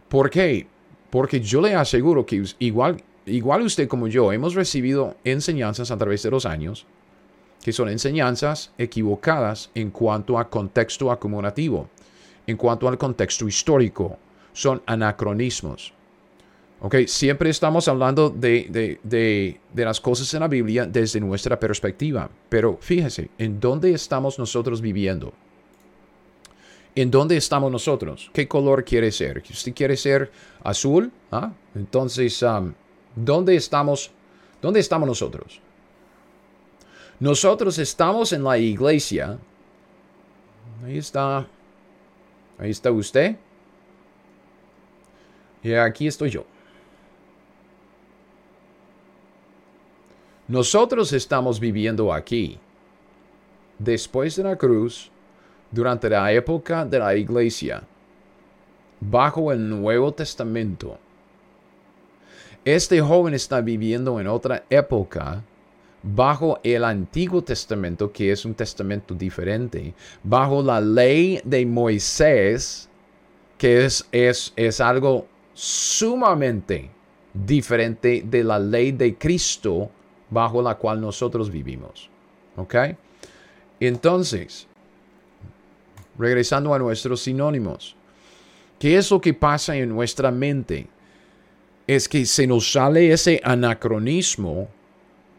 [0.10, 0.68] ¿Por qué?
[1.10, 6.24] Porque yo le aseguro que igual, igual usted como yo hemos recibido enseñanzas a través
[6.24, 6.86] de los años
[7.62, 11.90] que son enseñanzas equivocadas en cuanto a contexto acumulativo,
[12.48, 14.18] en cuanto al contexto histórico,
[14.52, 15.94] son anacronismos.
[16.84, 16.96] ¿Ok?
[17.06, 22.30] Siempre estamos hablando de, las cosas en la Biblia desde nuestra perspectiva.
[22.50, 25.32] Pero fíjese, ¿en dónde estamos nosotros viviendo?
[26.96, 28.32] ¿En dónde estamos nosotros?
[28.34, 29.44] ¿Qué color quiere ser?
[29.48, 30.32] ¿Usted quiere ser
[30.64, 31.12] azul?
[31.32, 31.54] ¿Ah?
[31.76, 32.74] Entonces, um,
[33.16, 34.12] ¿dónde estamos?
[34.60, 35.62] ¿Dónde estamos nosotros?
[37.20, 39.38] Nosotros estamos en la iglesia.
[40.84, 41.48] Ahí está.
[42.58, 43.36] Ahí está usted.
[45.64, 46.51] Y aquí estoy yo.
[50.48, 52.58] Nosotros estamos viviendo aquí,
[53.78, 55.12] después de la cruz,
[55.70, 57.84] durante la época de la iglesia,
[59.00, 60.98] bajo el Nuevo Testamento.
[62.66, 65.44] Este joven está viviendo en otra época,
[66.04, 72.90] bajo el Antiguo Testamento, que es un testamento diferente, bajo la ley de Moisés,
[73.58, 76.90] que es, es, es algo sumamente
[77.34, 79.90] diferente de la ley de Cristo
[80.32, 82.10] bajo la cual nosotros vivimos.
[82.56, 82.76] ¿Ok?
[83.80, 84.68] Entonces,
[86.18, 87.96] regresando a nuestros sinónimos,
[88.80, 90.88] ¿qué es lo que pasa en nuestra mente?
[91.86, 94.70] Es que se nos sale ese anacronismo.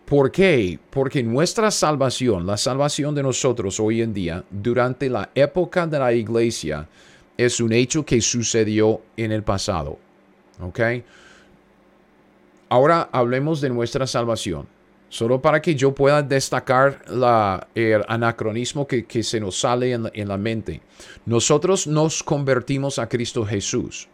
[0.05, 0.79] ¿Por qué?
[0.91, 6.13] Porque nuestra salvación, la salvación de nosotros hoy en día, durante la época de la
[6.13, 6.89] iglesia,
[7.37, 9.99] es un hecho que sucedió en el pasado.
[10.61, 10.81] ¿Ok?
[12.69, 14.67] Ahora hablemos de nuestra salvación.
[15.13, 17.05] Solo para que yo pueda destacar
[17.75, 20.81] el anacronismo que, se nos sale en la, en la, mente.
[21.27, 24.09] Nosotros nos convertimos a Cristo Jesús.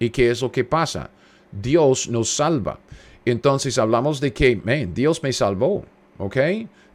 [0.00, 1.10] ¿Y qué es lo que pasa?
[1.52, 2.80] Dios nos salva.
[3.24, 5.84] Entonces hablamos de que, man, Dios me salvó.
[6.18, 6.36] ¿Ok?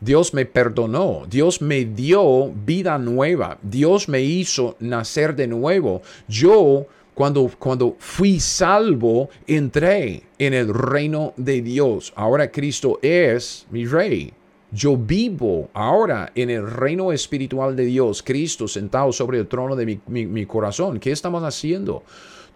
[0.02, 6.02] Dios me perdonó, Dios me dio vida nueva, Dios me hizo nacer de nuevo.
[6.28, 6.88] Yo
[7.22, 12.12] Cuando, cuando fui salvo, entré en el reino de Dios.
[12.16, 14.34] Ahora Cristo es mi rey.
[14.72, 19.86] Yo vivo ahora en el reino espiritual de Dios, Cristo sentado sobre el trono de
[19.86, 21.00] mi, mi corazón.
[21.00, 22.02] ¿Qué estamos haciendo?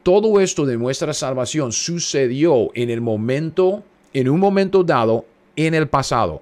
[0.01, 3.83] Todo esto de nuestra salvación sucedió en el momento,
[4.15, 5.25] en un momento dado,
[5.55, 6.41] en el pasado.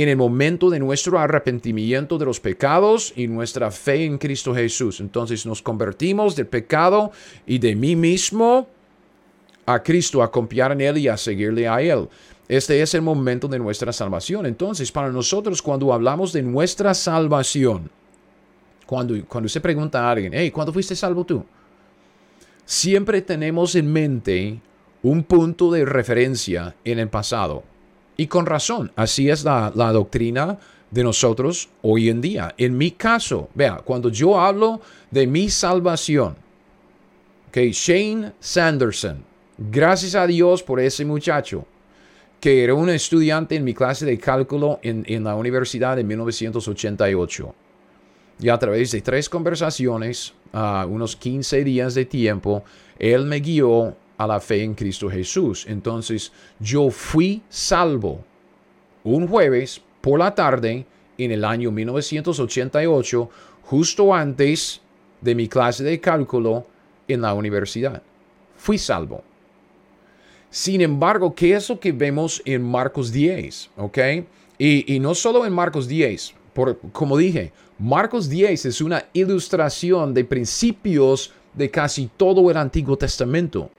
[0.00, 5.00] En el momento de nuestro arrepentimiento de los pecados y nuestra fe en Cristo Jesús.
[5.00, 7.10] Entonces nos convertimos del pecado
[7.46, 8.68] y de mí mismo
[9.66, 12.08] a Cristo, a confiar en Él y a seguirle a Él.
[12.46, 14.46] Este es el momento de nuestra salvación.
[14.46, 17.90] Entonces, para nosotros, cuando hablamos de nuestra salvación,
[18.86, 21.44] cuando, cuando se pregunta a alguien, hey, ¿cuándo fuiste salvo tú?
[22.68, 24.60] siempre tenemos en mente
[25.02, 27.62] un punto de referencia en el pasado.
[28.20, 30.58] Y con razón, así es la, doctrina
[30.90, 32.52] de nosotros hoy en día.
[32.58, 34.80] En mi caso, vea, cuando yo hablo
[35.12, 36.34] de mi salvación,
[37.52, 39.22] que Shane Sanderson,
[39.56, 41.64] gracias a Dios por ese muchacho,
[42.40, 47.54] que era un estudiante en mi clase de cálculo en, en la universidad en 1988.
[48.40, 52.64] Y a través de tres conversaciones, unos 15 días de tiempo,
[52.98, 55.64] Él me guió a la fe en Cristo Jesús.
[55.66, 58.22] Entonces yo fui salvo
[59.04, 60.84] un jueves por la tarde
[61.16, 63.30] en el año 1988,
[63.62, 64.80] justo antes
[65.20, 66.66] de mi clase de cálculo
[67.06, 68.02] en la universidad.
[68.56, 69.22] Fui salvo.
[70.50, 73.70] Sin embargo, ¿qué es lo que vemos en Marcos 10?
[73.76, 73.98] ¿Ok?
[74.58, 76.34] Y, y no solo en Marcos 10,
[76.92, 83.70] como dije, Marcos 10 es una ilustración de principios de casi todo el Antiguo Testamento.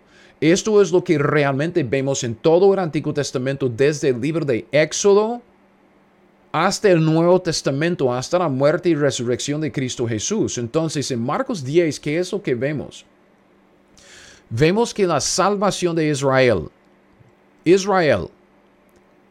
[0.41, 4.65] Esto es lo que realmente vemos en todo el Antiguo Testamento, desde el libro de
[4.71, 5.41] Éxodo
[6.51, 10.57] hasta el Nuevo Testamento, hasta la muerte y resurrección de Cristo Jesús.
[10.57, 13.05] Entonces, en Marcos 10, ¿qué es lo que vemos?
[14.49, 16.69] Vemos que la salvación de Israel,
[17.63, 18.29] Israel,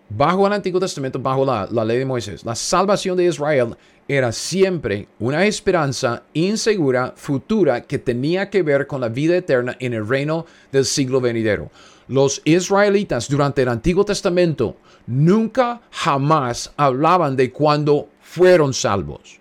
[0.08, 5.08] bajo el Antiguo Testamento, bajo la, ley de Moisés, la salvación de Israel era siempre
[5.18, 10.46] una esperanza insegura, futura, que tenía que ver con la vida eterna en el reino
[10.72, 11.70] del siglo venidero.
[12.08, 19.38] Los israelitas durante el Antiguo Testamento nunca jamás hablaban de cuando fueron salvos.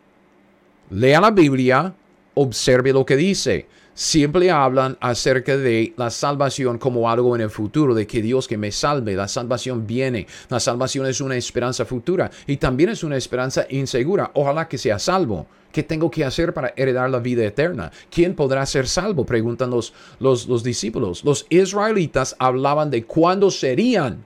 [0.89, 1.93] Lea la Biblia,
[2.33, 3.67] observe lo que dice
[3.97, 8.55] siempre hablan acerca de la salvación como algo en el futuro, de que Dios que
[8.55, 13.17] me salve, la salvación viene, la salvación es una esperanza futura y también es una
[13.17, 14.29] esperanza insegura.
[14.35, 15.47] Ojalá que sea salvo.
[15.71, 17.91] ¿Qué tengo que hacer para heredar la vida eterna?
[18.11, 19.25] ¿Quién podrá ser salvo?
[19.25, 21.23] Preguntan los, los, discípulos.
[21.23, 24.23] Los israelitas hablaban de cuándo serían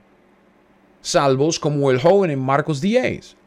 [1.02, 3.38] salvos como el joven en Marcos 10.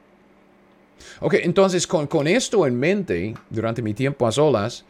[1.21, 4.85] Ok, entonces con, con esto en mente, durante mi tiempo a solas,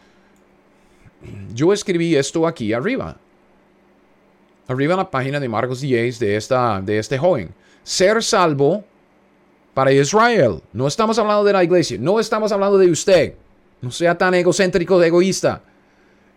[1.54, 3.16] yo escribí esto aquí arriba.
[4.66, 7.50] Arriba en la página de Marcos 10 de, esta, de este joven.
[7.82, 8.84] Ser salvo
[9.74, 10.62] para Israel.
[10.72, 11.98] No estamos hablando de la iglesia.
[12.00, 13.34] No estamos hablando de usted.
[13.82, 15.62] No sea tan egocéntrico, egoísta.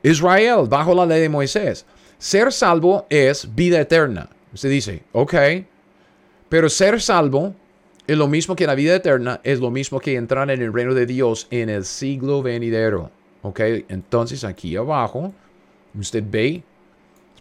[0.04, 1.86] Israel, bajo la ley de Moisés.
[2.17, 4.30] Ser salvo es vida eterna.
[4.54, 5.36] Usted dice, ok.
[6.50, 7.54] Pero ser salvo
[8.08, 10.93] es lo mismo que la vida eterna, es lo mismo que entrar en el reino
[10.93, 13.12] de Dios en el siglo venidero.
[13.48, 13.62] ¿Ok?
[13.88, 15.34] Entonces aquí abajo,
[15.98, 16.62] usted ve,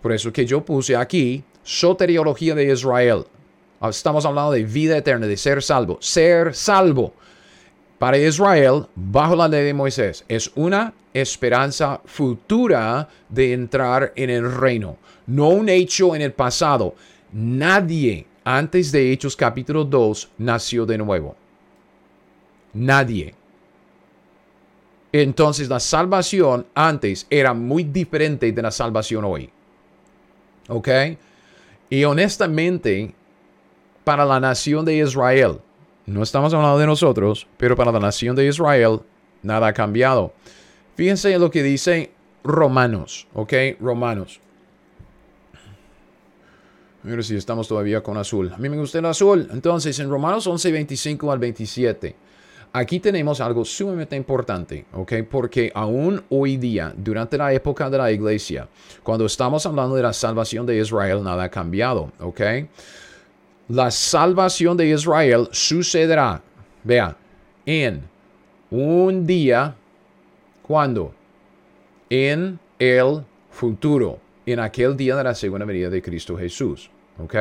[0.00, 3.24] por eso que yo puse aquí, soteriología de Israel.
[3.80, 5.98] Ah, estamos hablando de vida eterna, de ser salvo.
[6.00, 7.12] Ser salvo
[7.98, 14.52] para Israel, bajo la ley de Moisés, es una esperanza futura de entrar en el
[14.52, 16.94] reino, no un hecho en el pasado.
[17.32, 21.34] Nadie antes de Hechos capítulo 2 nació de nuevo.
[22.74, 23.34] Nadie.
[25.12, 29.50] Entonces la salvación antes era muy diferente de la salvación hoy.
[30.68, 30.88] ¿Ok?
[31.88, 33.14] Y honestamente,
[34.04, 35.60] para la nación de Israel,
[36.06, 39.00] no estamos hablando de nosotros, pero para la nación de Israel,
[39.42, 40.32] nada ha cambiado.
[40.96, 42.10] Fíjense en lo que dice
[42.42, 43.52] Romanos, ¿ok?
[43.80, 44.40] Romanos.
[47.02, 48.52] Mira si estamos todavía con azul.
[48.52, 49.48] A mí me gusta el azul.
[49.52, 52.16] Entonces, en Romanos 11, 25 al 27.
[52.76, 55.14] Aquí tenemos algo sumamente importante, ¿ok?
[55.30, 58.68] Porque aún hoy día, durante la época de la iglesia,
[59.02, 62.40] cuando estamos hablando de la salvación de Israel, nada ha cambiado, ¿ok?
[63.68, 66.42] La salvación de Israel sucederá,
[66.84, 67.16] vea,
[67.64, 68.02] en
[68.70, 69.74] un día,
[70.60, 71.14] ¿cuándo?
[72.10, 76.90] En el futuro, en aquel día de la segunda venida de Cristo Jesús,
[77.24, 77.36] ¿ok?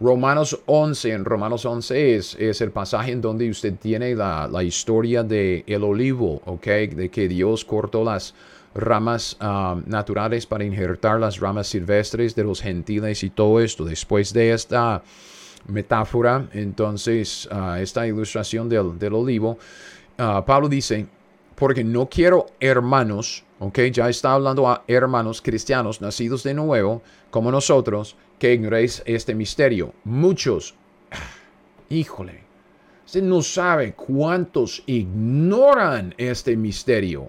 [0.00, 5.24] Romanos 11, en Romanos 11 es, es el pasaje en donde usted tiene la, historia
[5.24, 6.66] de el olivo, ¿ok?
[6.66, 8.34] De que Dios cortó las,
[8.74, 13.84] ramas ah, naturales para injertar las ramas silvestres de los gentiles y todo esto.
[13.84, 15.02] Después de esta
[15.66, 19.58] metáfora, entonces, ah, esta ilustración del, del olivo,
[20.16, 21.06] ah, Pablo dice,
[21.58, 27.50] porque no quiero hermanos, ok, ya está hablando a hermanos cristianos nacidos de nuevo, como
[27.50, 29.92] nosotros, que ignoréis este misterio.
[30.04, 30.76] Muchos,
[31.90, 32.44] híjole,
[33.04, 37.28] usted no sabe cuántos ignoran este misterio.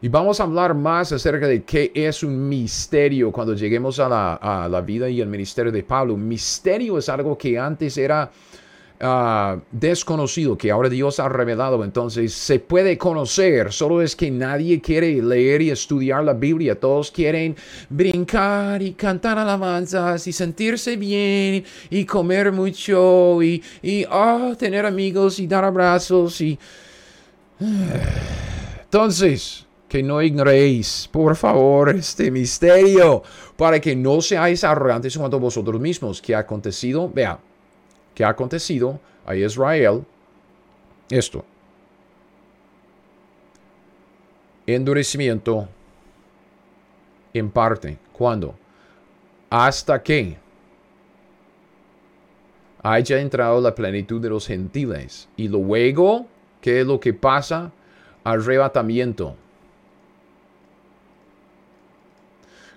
[0.00, 4.08] Y vamos a hablar más acerca de qué es un misterio cuando lleguemos a
[4.68, 6.16] la, vida y el ministerio de Pablo.
[6.16, 8.28] Misterio es algo que antes era
[9.02, 11.84] ah, desconocido, que ahora Dios ha revelado.
[11.84, 16.78] Entonces se puede conocer, solo es que nadie quiere leer y estudiar la Biblia.
[16.78, 17.56] Todos quieren
[17.90, 25.38] brincar y cantar alabanzas y sentirse bien y comer mucho y, y ah, tener amigos
[25.38, 26.58] y dar abrazos y...
[28.84, 33.22] Entonces, que no ignoréis, por favor, este misterio,
[33.58, 36.22] para que no seáis arrogantes cuanto vosotros mismos.
[36.22, 37.10] ¿Qué ha acontecido?
[37.10, 37.38] Vea,
[38.22, 40.04] ¿qué ha acontecido a Israel?
[41.10, 41.44] Esto.
[44.64, 45.68] Endurecimiento
[47.34, 47.98] en parte.
[48.12, 48.54] ¿Cuándo?
[49.50, 50.36] Hasta que
[52.84, 55.28] haya entrado la plenitud de los gentiles.
[55.36, 56.28] Y luego,
[56.60, 57.72] ¿qué es lo que pasa?
[58.22, 59.36] Arrebatamiento.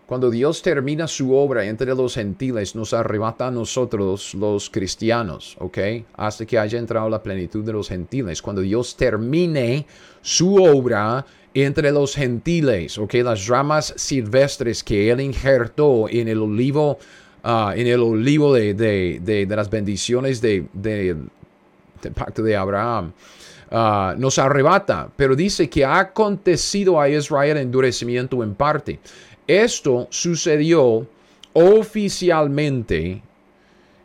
[0.05, 5.79] Cuando Dios termina su obra entre los gentiles, nos arrebata a nosotros los cristianos, ¿ok?
[6.13, 8.39] Hasta que haya entrado la plenitud de los gentiles.
[8.39, 9.87] Cuando Dios termine
[10.21, 11.25] su obra
[11.55, 13.15] entre los gentiles, ¿ok?
[13.15, 16.99] Las ramas silvestres que Él injertó en el olivo,
[17.43, 21.29] ah, en el olivo de, las bendiciones del
[22.13, 23.11] pacto de Abraham.
[23.71, 28.99] Ah, nos arrebata, pero dice que ha acontecido a Israel endurecimiento en parte.
[29.47, 31.07] Esto sucedió
[31.53, 33.21] oficialmente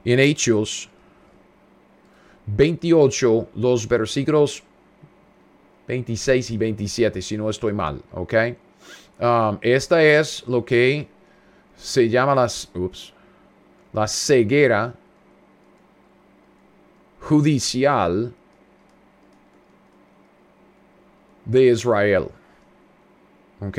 [0.05, 0.89] en Hechos
[2.47, 4.63] 28, los versículos
[5.87, 8.35] 26 y 27, si no estoy mal, ¿ok?
[9.21, 11.07] Um, esta es lo que
[11.77, 12.71] se llama las,
[13.93, 14.95] la ceguera
[17.21, 18.33] judicial
[21.45, 22.29] de Israel.
[23.61, 23.79] ¿Ok?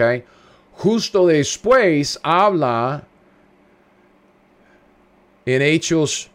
[0.81, 3.03] Justo después habla
[5.45, 6.31] en Hechos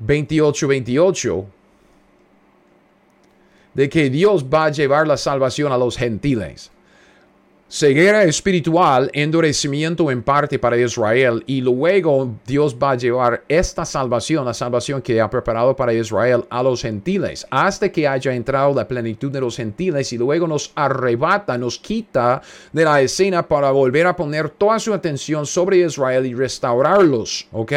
[0.00, 1.46] 28, 28
[3.74, 6.70] de que Dios va a llevar la salvación a los gentiles
[7.72, 14.44] ceguera espiritual, endurecimiento en parte para Israel y luego Dios va a llevar esta salvación,
[14.44, 18.86] la salvación que ha preparado para Israel a los gentiles, hasta que haya entrado la
[18.86, 22.42] plenitud de los gentiles y luego nos arrebata, nos quita
[22.74, 27.72] de la escena para volver a poner toda su atención sobre Israel y restaurarlos, ¿ok?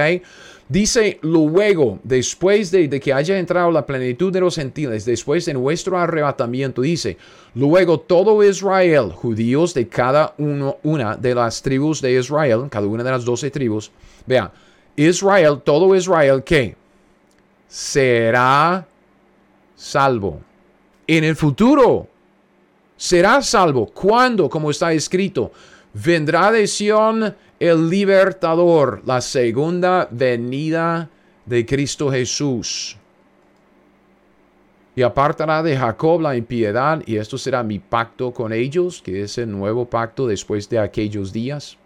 [0.68, 6.00] Dice luego, después de, que haya entrado la plenitud de los gentiles, después de nuestro
[6.00, 7.18] arrebatamiento, dice,
[7.54, 13.04] luego todo Israel, judíos de cada uno, una de las tribus de Israel, cada una
[13.04, 13.92] de las doce tribus,
[14.26, 14.52] vea,
[14.96, 16.76] Israel, todo Israel, ¿qué?
[17.68, 18.88] Será
[19.76, 20.42] salvo.
[21.06, 22.08] En el futuro,
[22.98, 23.86] será salvo.
[23.88, 24.50] ¿Cuándo?
[24.50, 25.52] Como está escrito,
[25.94, 31.10] vendrá de Sion el libertador, la segunda venida
[31.46, 32.98] de Cristo Jesús.
[34.96, 39.38] Y apartará de Jacob la impiedad, y esto será mi pacto con ellos, que es
[39.38, 41.78] el nuevo pacto después de aquellos días.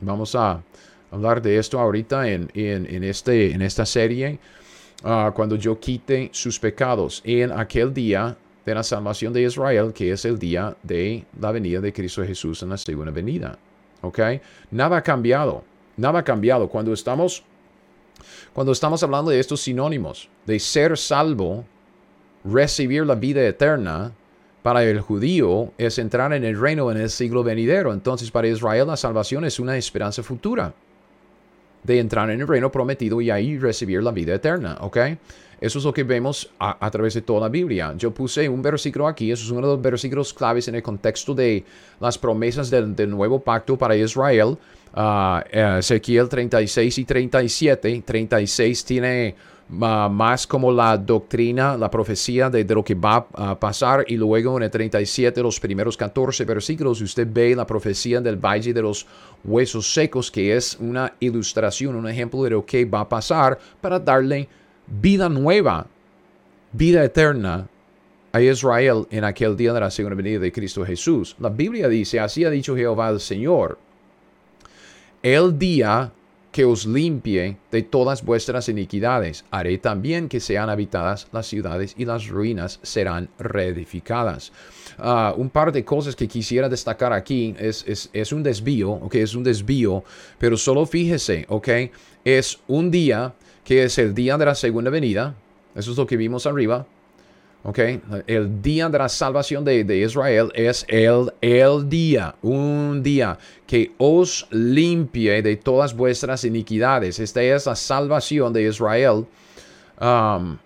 [0.00, 0.62] Vamos a
[1.10, 4.38] hablar de esto ahorita en, este, en esta serie.
[5.02, 10.12] Ah, cuando yo quite sus pecados en aquel día de la salvación de Israel, que
[10.12, 13.58] es el día de la venida de Cristo Jesús en la segunda venida.
[14.02, 14.20] ¿Ok?
[14.70, 15.64] Nada ha cambiado.
[15.96, 16.68] Nada ha cambiado.
[16.68, 17.42] Cuando estamos,
[18.52, 21.64] cuando estamos hablando de estos sinónimos, de ser salvo,
[22.44, 24.12] recibir la vida eterna,
[24.62, 27.92] para el judío es entrar en el reino en el siglo venidero.
[27.92, 30.74] Entonces para Israel la salvación es una esperanza futura
[31.84, 34.76] de entrar en el reino prometido y ahí recibir la vida eterna.
[34.80, 34.98] ¿Ok?
[35.60, 37.92] Eso es lo que vemos a, través de toda la Biblia.
[37.96, 41.34] Yo puse un versículo aquí, eso es uno de los versículos claves en el contexto
[41.34, 41.64] de
[42.00, 44.56] las promesas del, nuevo pacto para Israel.
[44.94, 45.40] Uh,
[45.78, 48.02] Ezequiel 36 y 37.
[48.06, 49.34] 36 tiene
[49.68, 49.74] uh,
[50.08, 54.04] más como la doctrina, la profecía de, lo que va a pasar.
[54.06, 58.72] Y luego en el 37, los primeros 14 versículos, usted ve la profecía del valle
[58.72, 59.06] de los
[59.44, 63.98] huesos secos, que es una ilustración, un ejemplo de lo que va a pasar para
[63.98, 64.48] darle
[64.88, 65.86] vida nueva,
[66.72, 67.68] vida eterna
[68.32, 71.36] a Israel en aquel día de la segunda venida de Cristo Jesús.
[71.38, 73.78] La Biblia dice, así ha dicho Jehová el Señor,
[75.22, 76.12] el día
[76.52, 79.44] que os limpie de todas vuestras iniquidades.
[79.50, 84.52] Haré también que sean habitadas las ciudades y las ruinas serán reedificadas.
[84.98, 89.34] Ah, un par de cosas que quisiera destacar aquí es, es, un desvío, ok, es
[89.34, 90.02] un desvío,
[90.38, 91.68] pero solo fíjese, ok,
[92.24, 93.34] es un día
[93.68, 95.34] que es el día de la segunda venida,
[95.74, 96.86] eso es lo que vimos arriba,
[97.64, 98.00] Okay.
[98.28, 104.46] El día de la salvación de, Israel es el, el, día, un día que os
[104.50, 107.18] limpie de todas vuestras iniquidades.
[107.18, 109.26] Esta es la salvación de Israel
[110.00, 110.56] um,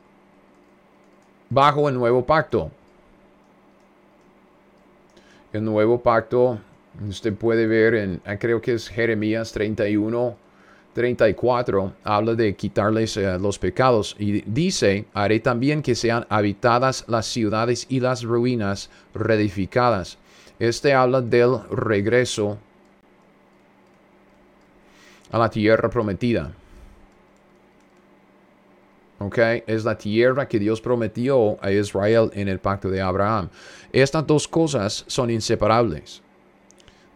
[1.49, 2.71] bajo el nuevo pacto.
[5.53, 6.59] El nuevo pacto,
[7.09, 10.37] usted puede ver en, creo que es Jeremías 31,
[10.95, 17.27] 34 habla de quitarles eh, los pecados y dice, haré también que sean habitadas las
[17.27, 20.19] ciudades y las ruinas reedificadas.
[20.59, 22.59] Este habla del regreso
[25.31, 26.53] a la tierra prometida.
[29.19, 29.39] ¿Ok?
[29.67, 33.49] Es la tierra que Dios prometió a Israel en el pacto de Abraham.
[33.93, 36.23] Estas dos cosas son inseparables.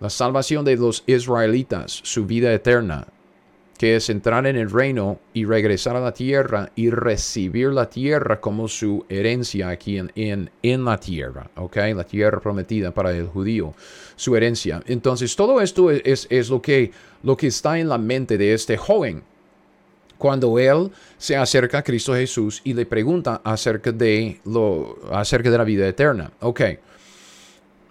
[0.00, 3.08] La salvación de los israelitas, su vida eterna,
[3.76, 8.40] que es entrar en el reino y regresar a la tierra y recibir la tierra
[8.40, 11.76] como su herencia aquí en, en, en, la tierra, ¿ok?
[11.94, 13.74] La tierra prometida para el judío,
[14.16, 14.82] su herencia.
[14.86, 16.90] Entonces, todo esto es, es lo, que,
[17.22, 19.22] lo que está en la mente de este joven
[20.18, 25.58] cuando él se acerca a Cristo Jesús y le pregunta acerca de, lo, acerca de
[25.58, 26.30] la vida eterna.
[26.40, 26.62] Ok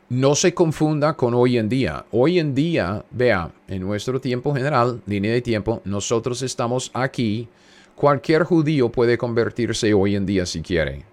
[0.09, 2.05] no se confunda con hoy en día.
[2.11, 7.47] Hoy en día, vea, en nuestro tiempo general, línea de tiempo, nosotros estamos aquí.
[7.95, 11.03] Cualquier judío puede convertirse hoy en día si quiere.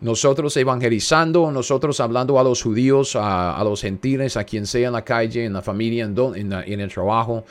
[0.00, 5.04] Nosotros evangelizando, nosotros hablando a los judíos, a, los gentiles, a quien sea en la
[5.04, 7.44] calle, en la familia, en, el trabajo.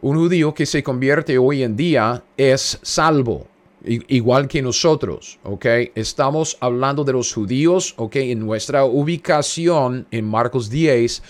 [0.00, 3.46] Un judío que se convierte hoy en día es salvo
[3.84, 5.66] igual que nosotros, ¿ok?
[5.94, 8.16] Estamos hablando de los judíos, ¿ok?
[8.16, 11.22] En nuestra ubicación en Marcos 10,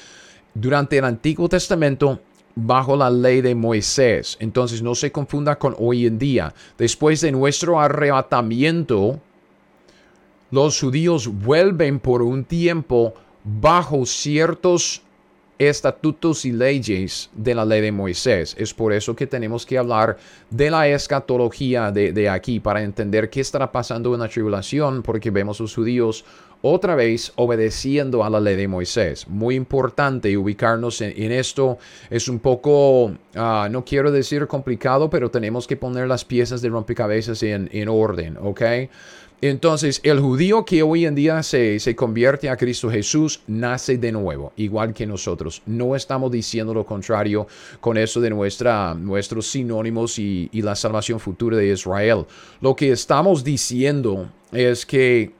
[0.54, 2.20] durante el Antiguo Testamento,
[2.54, 4.36] bajo la ley de Moisés.
[4.40, 6.54] Entonces no se confunda con hoy en día.
[6.78, 9.20] Después de nuestro arrebatamiento,
[10.50, 15.02] los judíos vuelven por un tiempo bajo ciertos
[15.58, 18.54] estatutos y leyes de la ley de Moisés.
[18.58, 20.16] Es por eso que tenemos que hablar
[20.50, 25.60] de la escatología de, aquí para entender qué estará pasando en la tribulación, porque vemos
[25.60, 26.24] a los judíos
[26.66, 29.28] otra vez obedeciendo a la ley de Moisés.
[29.28, 31.78] Muy importante ubicarnos en, esto.
[32.08, 36.70] Es un poco, ah, no quiero decir complicado, pero tenemos que poner las piezas de
[36.70, 38.62] rompecabezas en orden, ¿ok?
[39.40, 44.52] Entonces, el judío que hoy en día se, convierte a Cristo Jesús nace de nuevo,
[44.56, 45.60] igual que nosotros.
[45.66, 47.46] No estamos diciendo lo contrario
[47.80, 52.24] con eso de nuestra, nuestros sinónimos y, y la salvación futura de Israel.
[52.60, 55.32] Lo que estamos diciendo es que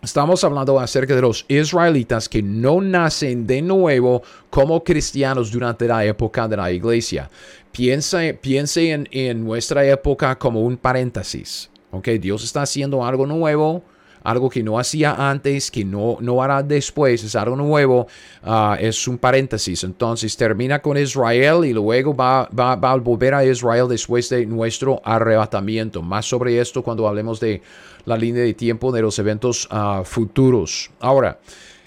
[0.00, 6.04] Estamos hablando acerca de los israelitas que no nacen de nuevo como cristianos durante la
[6.04, 7.28] época de la iglesia.
[7.72, 11.68] Piense, piense en, en nuestra época como un paréntesis.
[11.90, 13.82] Ok, Dios está haciendo algo nuevo,
[14.22, 18.06] algo que no hacía antes, que no, no hará después, es algo nuevo,
[18.42, 19.84] ah, es un paréntesis.
[19.84, 25.00] Entonces termina con Israel y luego va, va, a volver a Israel después de nuestro
[25.02, 26.02] arrebatamiento.
[26.02, 27.62] Más sobre esto cuando hablemos de
[28.04, 30.90] la línea de tiempo de los eventos ah, futuros.
[31.00, 31.38] Ahora,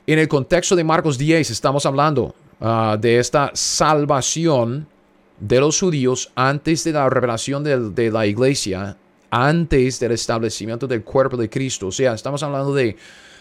[0.07, 4.87] en el contexto de Marcos 10 estamos hablando ah, de esta salvación
[5.39, 8.97] de los judíos antes de la revelación de la iglesia
[9.31, 11.87] antes del establecimiento del cuerpo de Cristo.
[11.87, 12.95] O sea, estamos hablando de,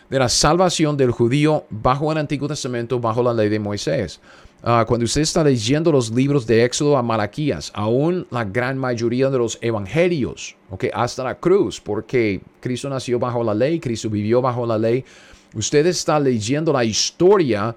[0.09, 4.20] la salvación del judío bajo el Antiguo Testamento, bajo la ley de Moisés.
[4.62, 9.30] Ah, cuando usted está leyendo los libros de Éxodo a Malaquías, aún la gran mayoría
[9.30, 14.43] de los evangelios, okay, hasta la cruz, porque Cristo nació bajo la ley, Cristo vivió
[14.43, 15.03] bajo la ley,
[15.55, 17.74] usted está leyendo la historia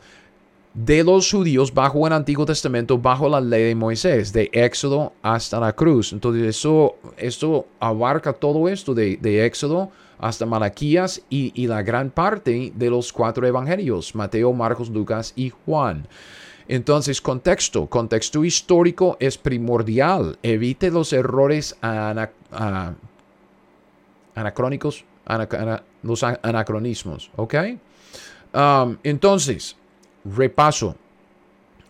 [0.73, 5.59] de los judíos bajo el Antiguo Testamento, bajo la ley de Moisés, de Éxodo hasta
[5.59, 6.13] la cruz.
[6.13, 12.71] Entonces eso, esto abarca todo esto de, Éxodo hasta Malaquías y, y, la gran parte
[12.73, 16.07] de los cuatro evangelios, Mateo, Marcos, Lucas y Juan.
[16.67, 20.37] Entonces, contexto, contexto histórico es primordial.
[20.43, 21.75] Evite los errores
[24.33, 25.03] anacrónicos,
[26.03, 27.55] los anacronismos, ¿ok?
[28.53, 29.75] Um, entonces,
[30.25, 30.95] repaso.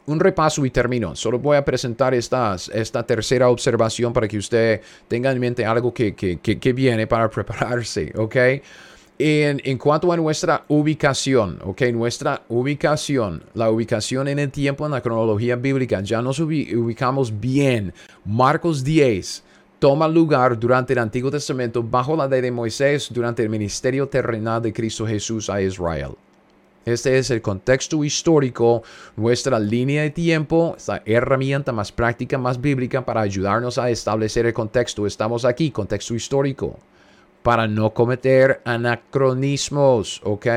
[0.05, 1.15] Un repaso y termino.
[1.15, 2.57] Solo voy a presentar esta
[3.05, 8.35] tercera observación para que usted tenga en mente algo que, viene para prepararse, ¿ok?
[9.19, 14.91] en, en, cuanto a nuestra ubicación, ok, nuestra ubicación, la ubicación en el tiempo, en
[14.91, 17.93] la cronología bíblica, ya nos ubicamos bien.
[18.25, 19.43] Marcos 10
[19.79, 24.61] toma lugar durante el Antiguo Testamento bajo la ley de Moisés durante el ministerio terrenal
[24.61, 26.11] de Cristo Jesús a Israel.
[26.85, 28.83] Este es el contexto histórico,
[29.15, 34.53] nuestra línea de tiempo, esta herramienta más práctica, más bíblica para ayudarnos a establecer el
[34.53, 35.07] contexto.
[35.07, 36.77] Estamos aquí, contexto histórico,
[37.41, 40.47] para no cometer anacronismos, ¿ok?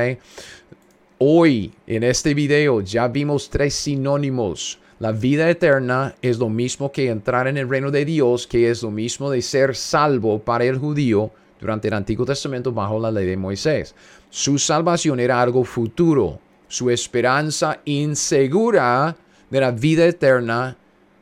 [1.19, 4.79] Hoy, en este video, ya vimos tres sinónimos.
[4.99, 8.83] La vida eterna es lo mismo que entrar en el reino de Dios, que es
[8.83, 13.25] lo mismo de ser salvo para el judío durante el Antiguo Testamento bajo la ley
[13.25, 13.95] de Moisés.
[14.29, 16.39] Su salvación era algo futuro.
[16.67, 19.15] Su esperanza insegura
[19.49, 20.77] de la vida eterna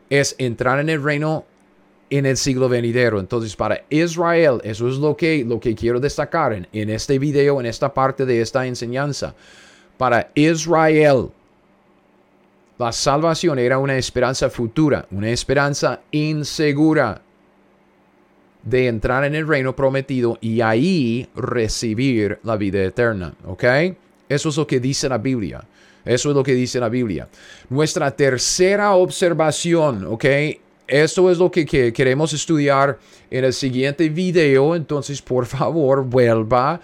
[0.10, 1.46] es entrar en el reino
[2.10, 3.20] en el siglo venidero.
[3.20, 7.60] Entonces, para Israel, eso es lo que, lo que quiero destacar en, en este video,
[7.60, 9.36] en esta parte de esta enseñanza.
[9.98, 11.30] Para Israel,
[12.78, 17.22] la salvación era una esperanza futura, una esperanza insegura
[18.66, 23.34] de entrar en el reino prometido y ahí recibir la vida eterna.
[23.46, 23.64] ¿Ok?
[24.28, 25.64] Eso es lo que dice la Biblia.
[26.04, 27.28] Eso es lo que dice la Biblia.
[27.70, 30.26] Nuestra tercera observación, ¿ok?
[30.88, 33.00] Esto es lo que, que queremos estudiar
[33.32, 34.76] en el siguiente video.
[34.76, 36.80] Entonces, por favor, vuelva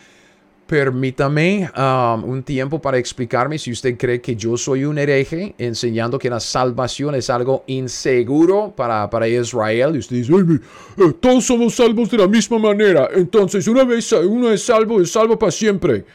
[0.72, 6.18] Permítame um, un tiempo para explicarme si usted cree que yo soy un hereje enseñando
[6.18, 9.94] que la salvación es algo inseguro para, para Israel.
[9.96, 13.10] Y usted dice, eh, todos somos salvos de la misma manera.
[13.14, 16.06] Entonces, una vez uno es salvo, es salvo para siempre.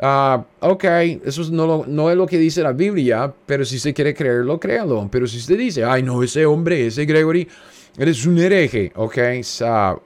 [0.00, 0.84] Uh, ok,
[1.22, 5.06] eso no, no, es lo que dice la Biblia, pero si usted quiere creerlo, créalo.
[5.12, 7.46] Pero si usted dice, ay no, ese hombre, ese Gregory,
[7.98, 10.02] eres un hereje, ok, so,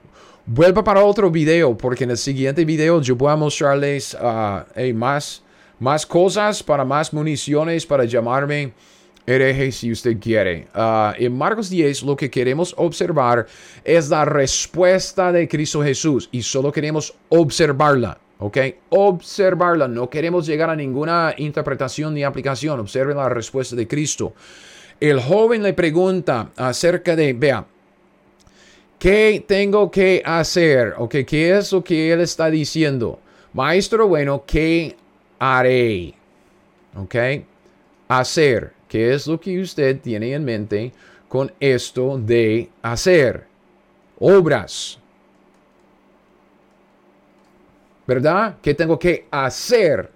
[0.52, 5.44] Vuelva para otro video porque en el siguiente video yo voy a mostrarles uh, más,
[5.78, 8.72] más cosas para más municiones para llamarme
[9.28, 10.66] hereje si usted quiere.
[10.74, 13.46] Uh, en Marcos 10 lo que queremos observar
[13.84, 18.18] es la respuesta de Cristo Jesús y solo queremos observarla.
[18.40, 18.58] ¿Ok?
[18.88, 19.86] Observarla.
[19.86, 22.80] No queremos llegar a ninguna interpretación ni aplicación.
[22.80, 24.34] Observe la respuesta de Cristo.
[24.98, 27.64] El joven le pregunta acerca de, vea,
[29.00, 30.92] ¿Qué tengo que hacer?
[30.98, 31.16] ¿Ok?
[31.26, 33.18] ¿Qué es lo que él está diciendo?
[33.54, 34.94] Maestro bueno, ¿qué
[35.38, 36.12] haré?
[36.94, 37.14] ¿Ok?
[38.08, 38.74] Hacer.
[38.86, 40.92] ¿Qué es lo que usted tiene en mente
[41.30, 43.46] con esto de hacer?
[44.18, 44.98] Obras.
[48.06, 48.56] ¿Verdad?
[48.60, 50.10] ¿Qué tengo que hacer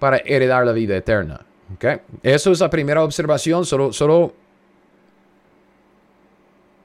[0.00, 1.46] para heredar la vida eterna?
[1.76, 1.84] ¿Ok?
[2.24, 3.64] Eso es la primera observación.
[3.64, 4.34] Solo, solo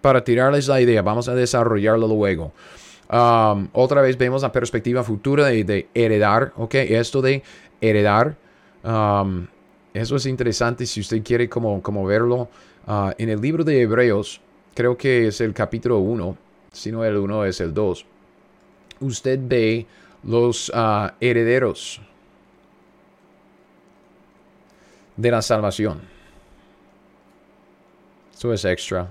[0.06, 1.01] para tirarles la idea.
[1.01, 2.51] Vamos a desarrollarlo luego.
[3.12, 6.76] Um, otra vez vemos la perspectiva futura de, heredar, ¿ok?
[6.76, 7.41] Esto de
[7.82, 8.36] heredar.
[8.84, 9.47] Um,
[9.95, 12.49] eso es interesante si usted quiere como, como verlo.
[12.86, 14.39] Uh, en el libro de Hebreos,
[14.76, 16.38] creo que es el capítulo 1,
[16.72, 18.06] si no el 1 es el 2.
[18.99, 19.88] Usted ve
[20.22, 21.99] los uh, herederos
[25.18, 25.99] de la salvación.
[28.36, 29.10] Eso es extra.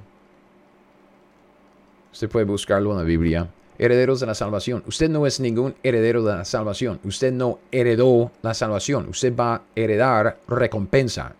[2.15, 3.49] Usted puede buscarlo en la Biblia.
[3.77, 4.85] Herederos de la salvación.
[4.87, 7.01] Usted no es ningún heredero de la salvación.
[7.03, 9.09] Usted no heredó la salvación.
[9.09, 11.35] Usted va a heredar recompensa,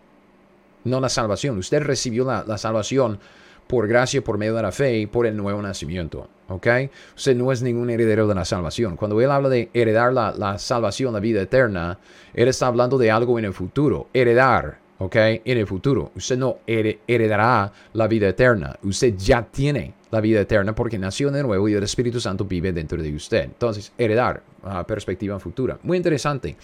[0.83, 1.57] no la salvación.
[1.59, 3.19] Usted recibió la, salvación
[3.67, 6.27] por gracia, por medio de la fe y por el nuevo nacimiento.
[6.49, 6.67] ¿Ok?
[7.15, 8.97] Usted no es ningún heredero de la salvación.
[8.97, 11.99] Cuando él habla de heredar la, la salvación, la vida eterna,
[12.33, 14.09] él está hablando de algo en el futuro.
[14.13, 15.15] Heredar, ¿ok?
[15.15, 16.11] En el futuro.
[16.15, 18.77] Usted no heredará la vida eterna.
[18.83, 22.71] Usted ya tiene la vida eterna porque nació de nuevo y el Espíritu Santo vive
[22.71, 23.43] dentro de usted.
[23.43, 25.77] Entonces, heredar, uh, perspectiva futura.
[25.83, 26.55] Muy interesante.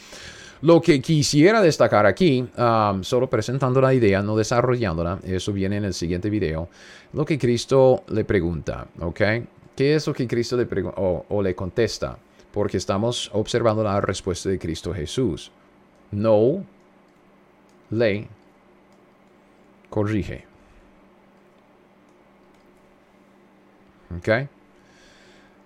[0.61, 5.85] Lo que quisiera destacar aquí, um, solo presentando la idea, no desarrollándola, eso viene en
[5.85, 6.69] el siguiente video,
[7.13, 9.21] lo que Cristo le pregunta, ¿ok?
[9.75, 12.15] ¿Qué es lo que Cristo le pregunta o, o le contesta?
[12.51, 15.51] Porque estamos observando la respuesta de Cristo Jesús.
[16.11, 16.63] No
[17.91, 18.27] le
[19.89, 20.45] corrige.
[24.17, 24.29] ¿Ok?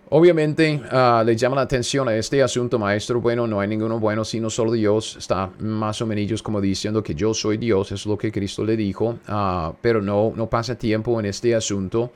[0.09, 3.19] Obviamente ah, le llama la atención a este asunto, maestro.
[3.19, 5.15] Bueno, no hay ninguno bueno sino solo Dios.
[5.17, 8.77] Está más o menos como diciendo que yo soy Dios, es lo que Cristo le
[8.77, 9.17] dijo.
[9.27, 12.11] Ah, pero no, no pasa tiempo en este asunto.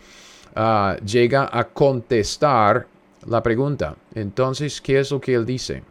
[0.55, 2.87] Ah, llega a contestar
[3.27, 3.95] la pregunta.
[4.13, 5.83] Entonces, ¿qué es lo que él dice?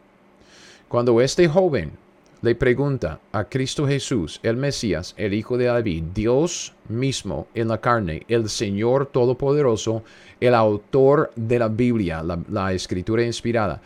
[0.88, 1.92] Cuando este joven
[2.40, 7.80] le pregunta a Cristo Jesús, el Mesías, el Hijo de David, Dios mismo en la
[7.80, 10.04] carne, el Señor Todopoderoso,
[10.40, 13.80] el autor de la Biblia, la, escritura inspirada.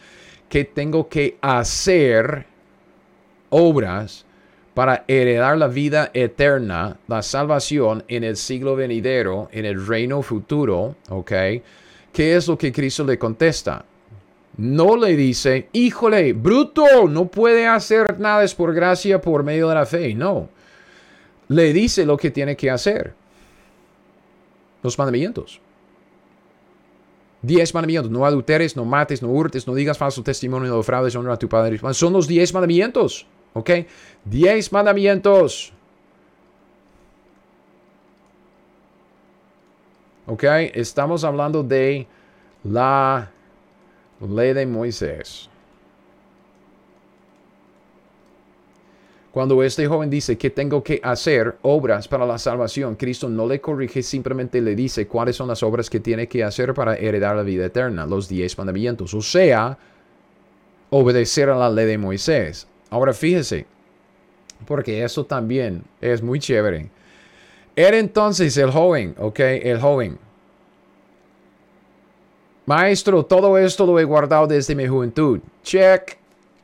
[0.49, 2.45] que tengo que hacer
[3.49, 4.27] obras
[4.75, 10.97] para heredar la vida eterna, la salvación en el siglo venidero, en el reino futuro,
[11.09, 11.33] ¿ok?
[12.13, 13.87] ¿Qué es lo que Cristo le contesta?
[14.57, 19.75] No le dice, híjole, bruto, no puede hacer nada, es por gracia, por medio de
[19.75, 20.15] la fe.
[20.15, 20.49] No.
[21.49, 23.15] Le dice lo que tiene que hacer.
[24.83, 25.61] Los mandamientos.
[27.41, 28.11] Diez mandamientos.
[28.11, 31.49] No adulteres, no mates, no hurtes, no digas falso testimonio, no fraudes, honra a tu
[31.49, 31.81] padre.
[31.93, 33.27] Son los diez mandamientos.
[33.55, 33.71] ¿Ok?
[34.25, 35.73] Diez mandamientos.
[40.27, 40.45] ¿Ok?
[40.75, 42.07] Estamos hablando de
[42.65, 43.31] la
[44.29, 45.49] ley de Moisés.
[49.33, 53.63] Cuando este joven dice que tengo que hacer obras para la salvación, Cristo no le
[53.63, 57.43] corrige, simplemente le dice cuáles son las obras que tiene que hacer para heredar la
[57.43, 59.79] vida eterna, los diez mandamientos, o sea,
[60.91, 62.69] obedecer a la ley de Moisés.
[62.91, 63.65] Ahora fíjese,
[64.67, 66.91] porque eso también es muy chévere.
[67.75, 70.19] Era entonces el joven, ok, el joven.
[72.67, 75.41] Maestro, todo esto lo he guardado desde mi juventud.
[75.63, 76.19] Check.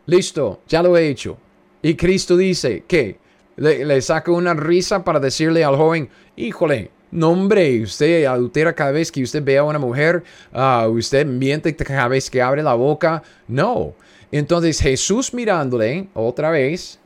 [0.07, 1.36] Listo, ya lo he hecho.
[1.82, 3.18] Y Cristo dice que
[3.57, 9.11] le, saca una risa para decirle al joven, híjole, no hombre, usted adultera cada vez
[9.11, 10.22] que usted ve a una mujer,
[10.55, 13.22] uh, usted miente cada vez que abre la boca.
[13.46, 13.94] No.
[14.30, 16.99] Entonces Jesús mirándole otra vez,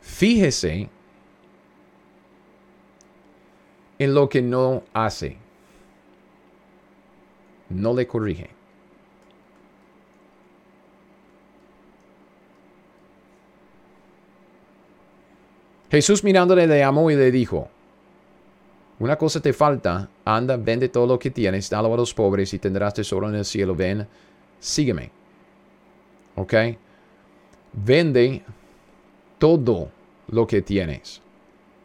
[0.00, 0.88] fíjese
[3.98, 5.41] en lo que no hace.
[7.72, 8.50] No le corrige.
[15.90, 17.68] Jesús mirándole le amó y le dijo,
[18.98, 22.58] una cosa te falta, anda, vende todo lo que tienes, dalo a los pobres y
[22.58, 24.08] tendrás tesoro en el cielo, ven,
[24.58, 25.10] sígueme.
[26.36, 26.54] ¿Ok?
[27.74, 28.42] Vende
[29.38, 29.90] todo
[30.28, 31.20] lo que tienes.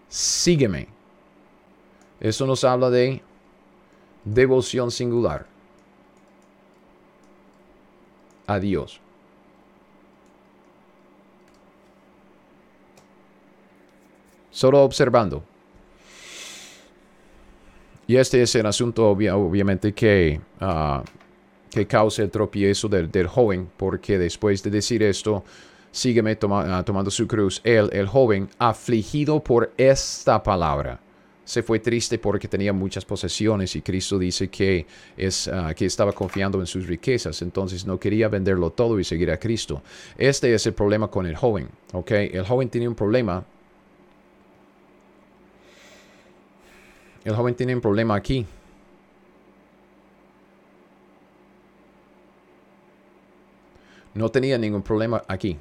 [0.08, 0.88] Sígueme.
[2.22, 3.22] Eso nos habla de
[4.24, 5.57] devoción singular
[8.48, 9.00] a Dios.
[14.50, 15.44] Solo observando.
[18.08, 21.04] Y este es el asunto obviamente que ah,
[21.70, 25.44] que causa el tropiezo del, joven, porque después de decir esto,
[25.92, 27.62] sígueme ah, tomando su cruz.
[27.64, 31.00] Él, el joven, afligido por esta palabra,
[31.48, 34.86] se fue triste porque tenía muchas posesiones y Cristo dice que,
[35.16, 39.32] es, ah, que estaba confiando en sus riquezas, entonces no quería venderlo todo y seguir
[39.32, 39.82] a Cristo.
[40.18, 42.12] Este es el problema con el joven, ¿ok?
[42.12, 43.46] El joven tiene un problema.
[47.24, 48.46] El joven tiene un problema aquí
[54.18, 55.60] No tenía ningún problema aquí.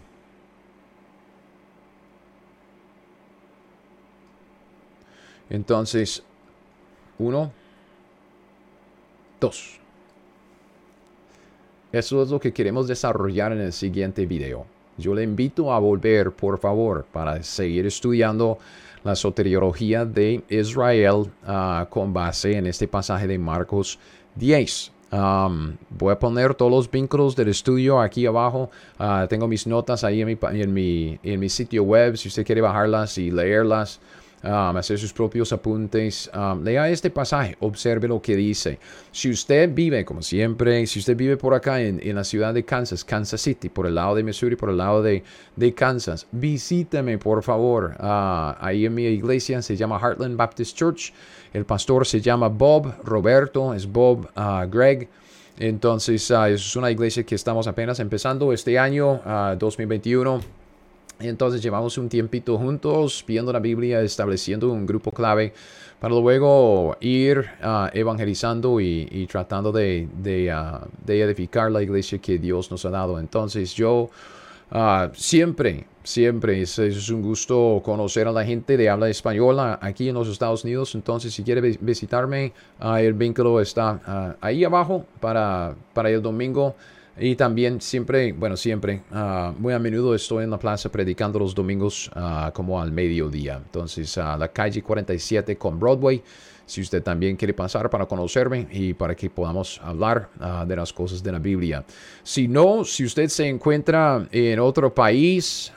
[5.50, 6.22] Entonces,
[7.18, 7.52] uno,
[9.40, 9.78] dos.
[11.92, 14.66] Eso es lo que queremos desarrollar en el siguiente video.
[14.98, 18.58] Yo le invito a volver, por favor, para seguir estudiando
[19.04, 23.98] la soteriología de Israel ah, con base en este pasaje de Marcos
[24.34, 28.70] 10 voy a poner todos los vínculos del estudio aquí abajo.
[28.98, 32.16] Ah, tengo mis notas ahí en mi, en, mi, en mi sitio web.
[32.16, 34.00] Si usted quiere bajarlas y leerlas,
[34.42, 36.30] hacer sus propios apuntes,
[36.62, 38.78] lea este pasaje, observe lo que dice.
[39.10, 42.64] Si usted vive, como siempre, si usted vive por acá en, en la ciudad de
[42.64, 45.22] Kansas, Kansas City, por el lado de Missouri, por el lado de,
[45.56, 47.94] de Kansas, visíteme por favor.
[47.98, 51.12] Ah, ahí en mi iglesia se llama Heartland Baptist Church.
[51.52, 55.08] El pastor se llama Bob Roberto, es Bob uh, Greg.
[55.58, 59.20] Entonces, uh, es una iglesia que estamos apenas empezando este año,
[59.58, 60.55] 2021.
[61.18, 65.52] Entonces llevamos un tiempito juntos viendo la Biblia, estableciendo un grupo clave
[65.98, 67.46] para luego ir
[67.94, 73.18] evangelizando y, tratando de, de, edificar la iglesia que Dios nos ha dado.
[73.18, 74.10] Entonces yo
[74.70, 80.14] Ah, siempre, siempre es, un gusto conocer a la gente de habla española aquí en
[80.16, 80.94] los Estados Unidos.
[80.96, 86.74] Entonces, si quiere visitarme, ah, el vínculo está ah, ahí abajo para el domingo.
[87.18, 89.02] Y también siempre, bueno, siempre,
[89.58, 92.10] muy a menudo estoy en la plaza predicando los domingos
[92.52, 93.56] como al mediodía.
[93.56, 96.22] Entonces, a la calle 47 con Broadway
[96.66, 100.92] si usted también quiere pasar para conocerme y para que podamos hablar ah, de las
[100.92, 101.84] cosas de la Biblia.
[102.24, 105.72] Si no, si usted se encuentra en otro país,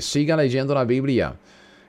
[0.00, 1.34] siga leyendo la Biblia.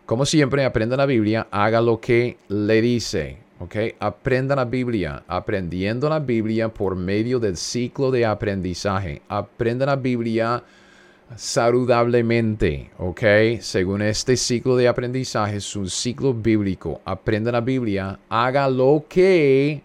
[0.05, 3.37] Como siempre, aprenda la Biblia, haga lo que le dice.
[3.59, 3.75] ¿Ok?
[3.99, 9.21] Aprenda la Biblia, aprendiendo la Biblia por medio del ciclo de aprendizaje.
[9.27, 10.63] Aprenda la Biblia
[11.35, 13.21] saludablemente, ¿ok?
[13.59, 17.01] Según este ciclo de aprendizaje, es un ciclo bíblico.
[17.05, 19.81] Aprenda la Biblia, haga lo que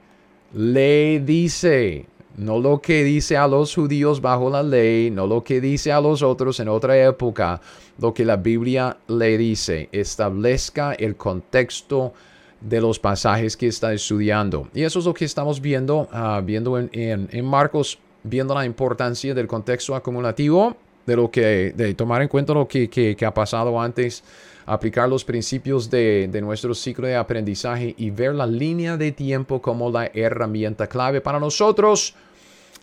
[0.52, 2.06] le dice,
[2.36, 6.00] no lo que dice a los judíos bajo la ley, no lo que dice a
[6.00, 7.60] los otros en otra época,
[7.98, 9.88] lo que la Biblia le dice.
[9.92, 12.12] Establezca el contexto
[12.60, 14.68] de los pasajes que está estudiando.
[14.74, 19.34] Y eso es lo que estamos viendo, ah, viendo en, en, Marcos, viendo la importancia
[19.34, 23.80] del contexto acumulativo, de lo que, de tomar en cuenta lo que, que, ha pasado
[23.80, 24.22] antes,
[24.66, 29.62] aplicar los principios de, de, nuestro ciclo de aprendizaje y ver la línea de tiempo
[29.62, 32.14] como la herramienta clave para nosotros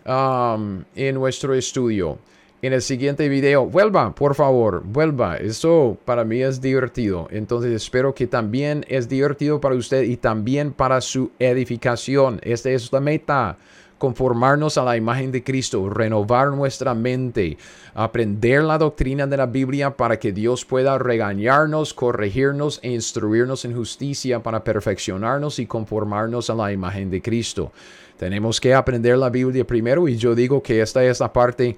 [0.05, 2.19] en nuestro estudio
[2.65, 3.65] en el siguiente video.
[3.65, 5.37] Vuelva, por favor, vuelva.
[5.37, 7.27] Eso para mí es divertido.
[7.29, 12.39] Entonces espero que también es divertido para usted y también para su edificación.
[12.43, 13.57] Esta es la meta.
[13.97, 17.57] Conformarnos a la imagen de Cristo, renovar nuestra mente,
[17.93, 23.73] aprender la doctrina de la Biblia para que Dios pueda regañarnos, corregirnos e instruirnos en
[23.73, 27.71] justicia para perfeccionarnos y conformarnos a la imagen de Cristo.
[28.17, 31.77] Tenemos que aprender la Biblia primero y yo digo que esta es la parte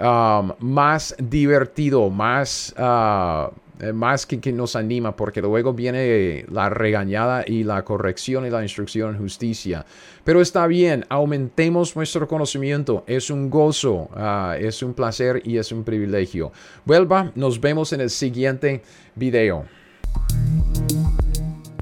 [0.00, 3.50] Um, más divertido, más, uh,
[3.92, 8.62] más que, que, nos anima, porque luego viene la regañada y la corrección y la
[8.62, 9.84] instrucción en justicia.
[10.22, 15.72] Pero está bien, aumentemos nuestro conocimiento, es un gozo, uh, es un placer y es
[15.72, 16.52] un privilegio.
[16.84, 18.82] Vuelva, nos vemos en el siguiente
[19.16, 19.64] video.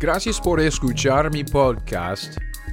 [0.01, 2.39] Gracias por escuchar mi podcast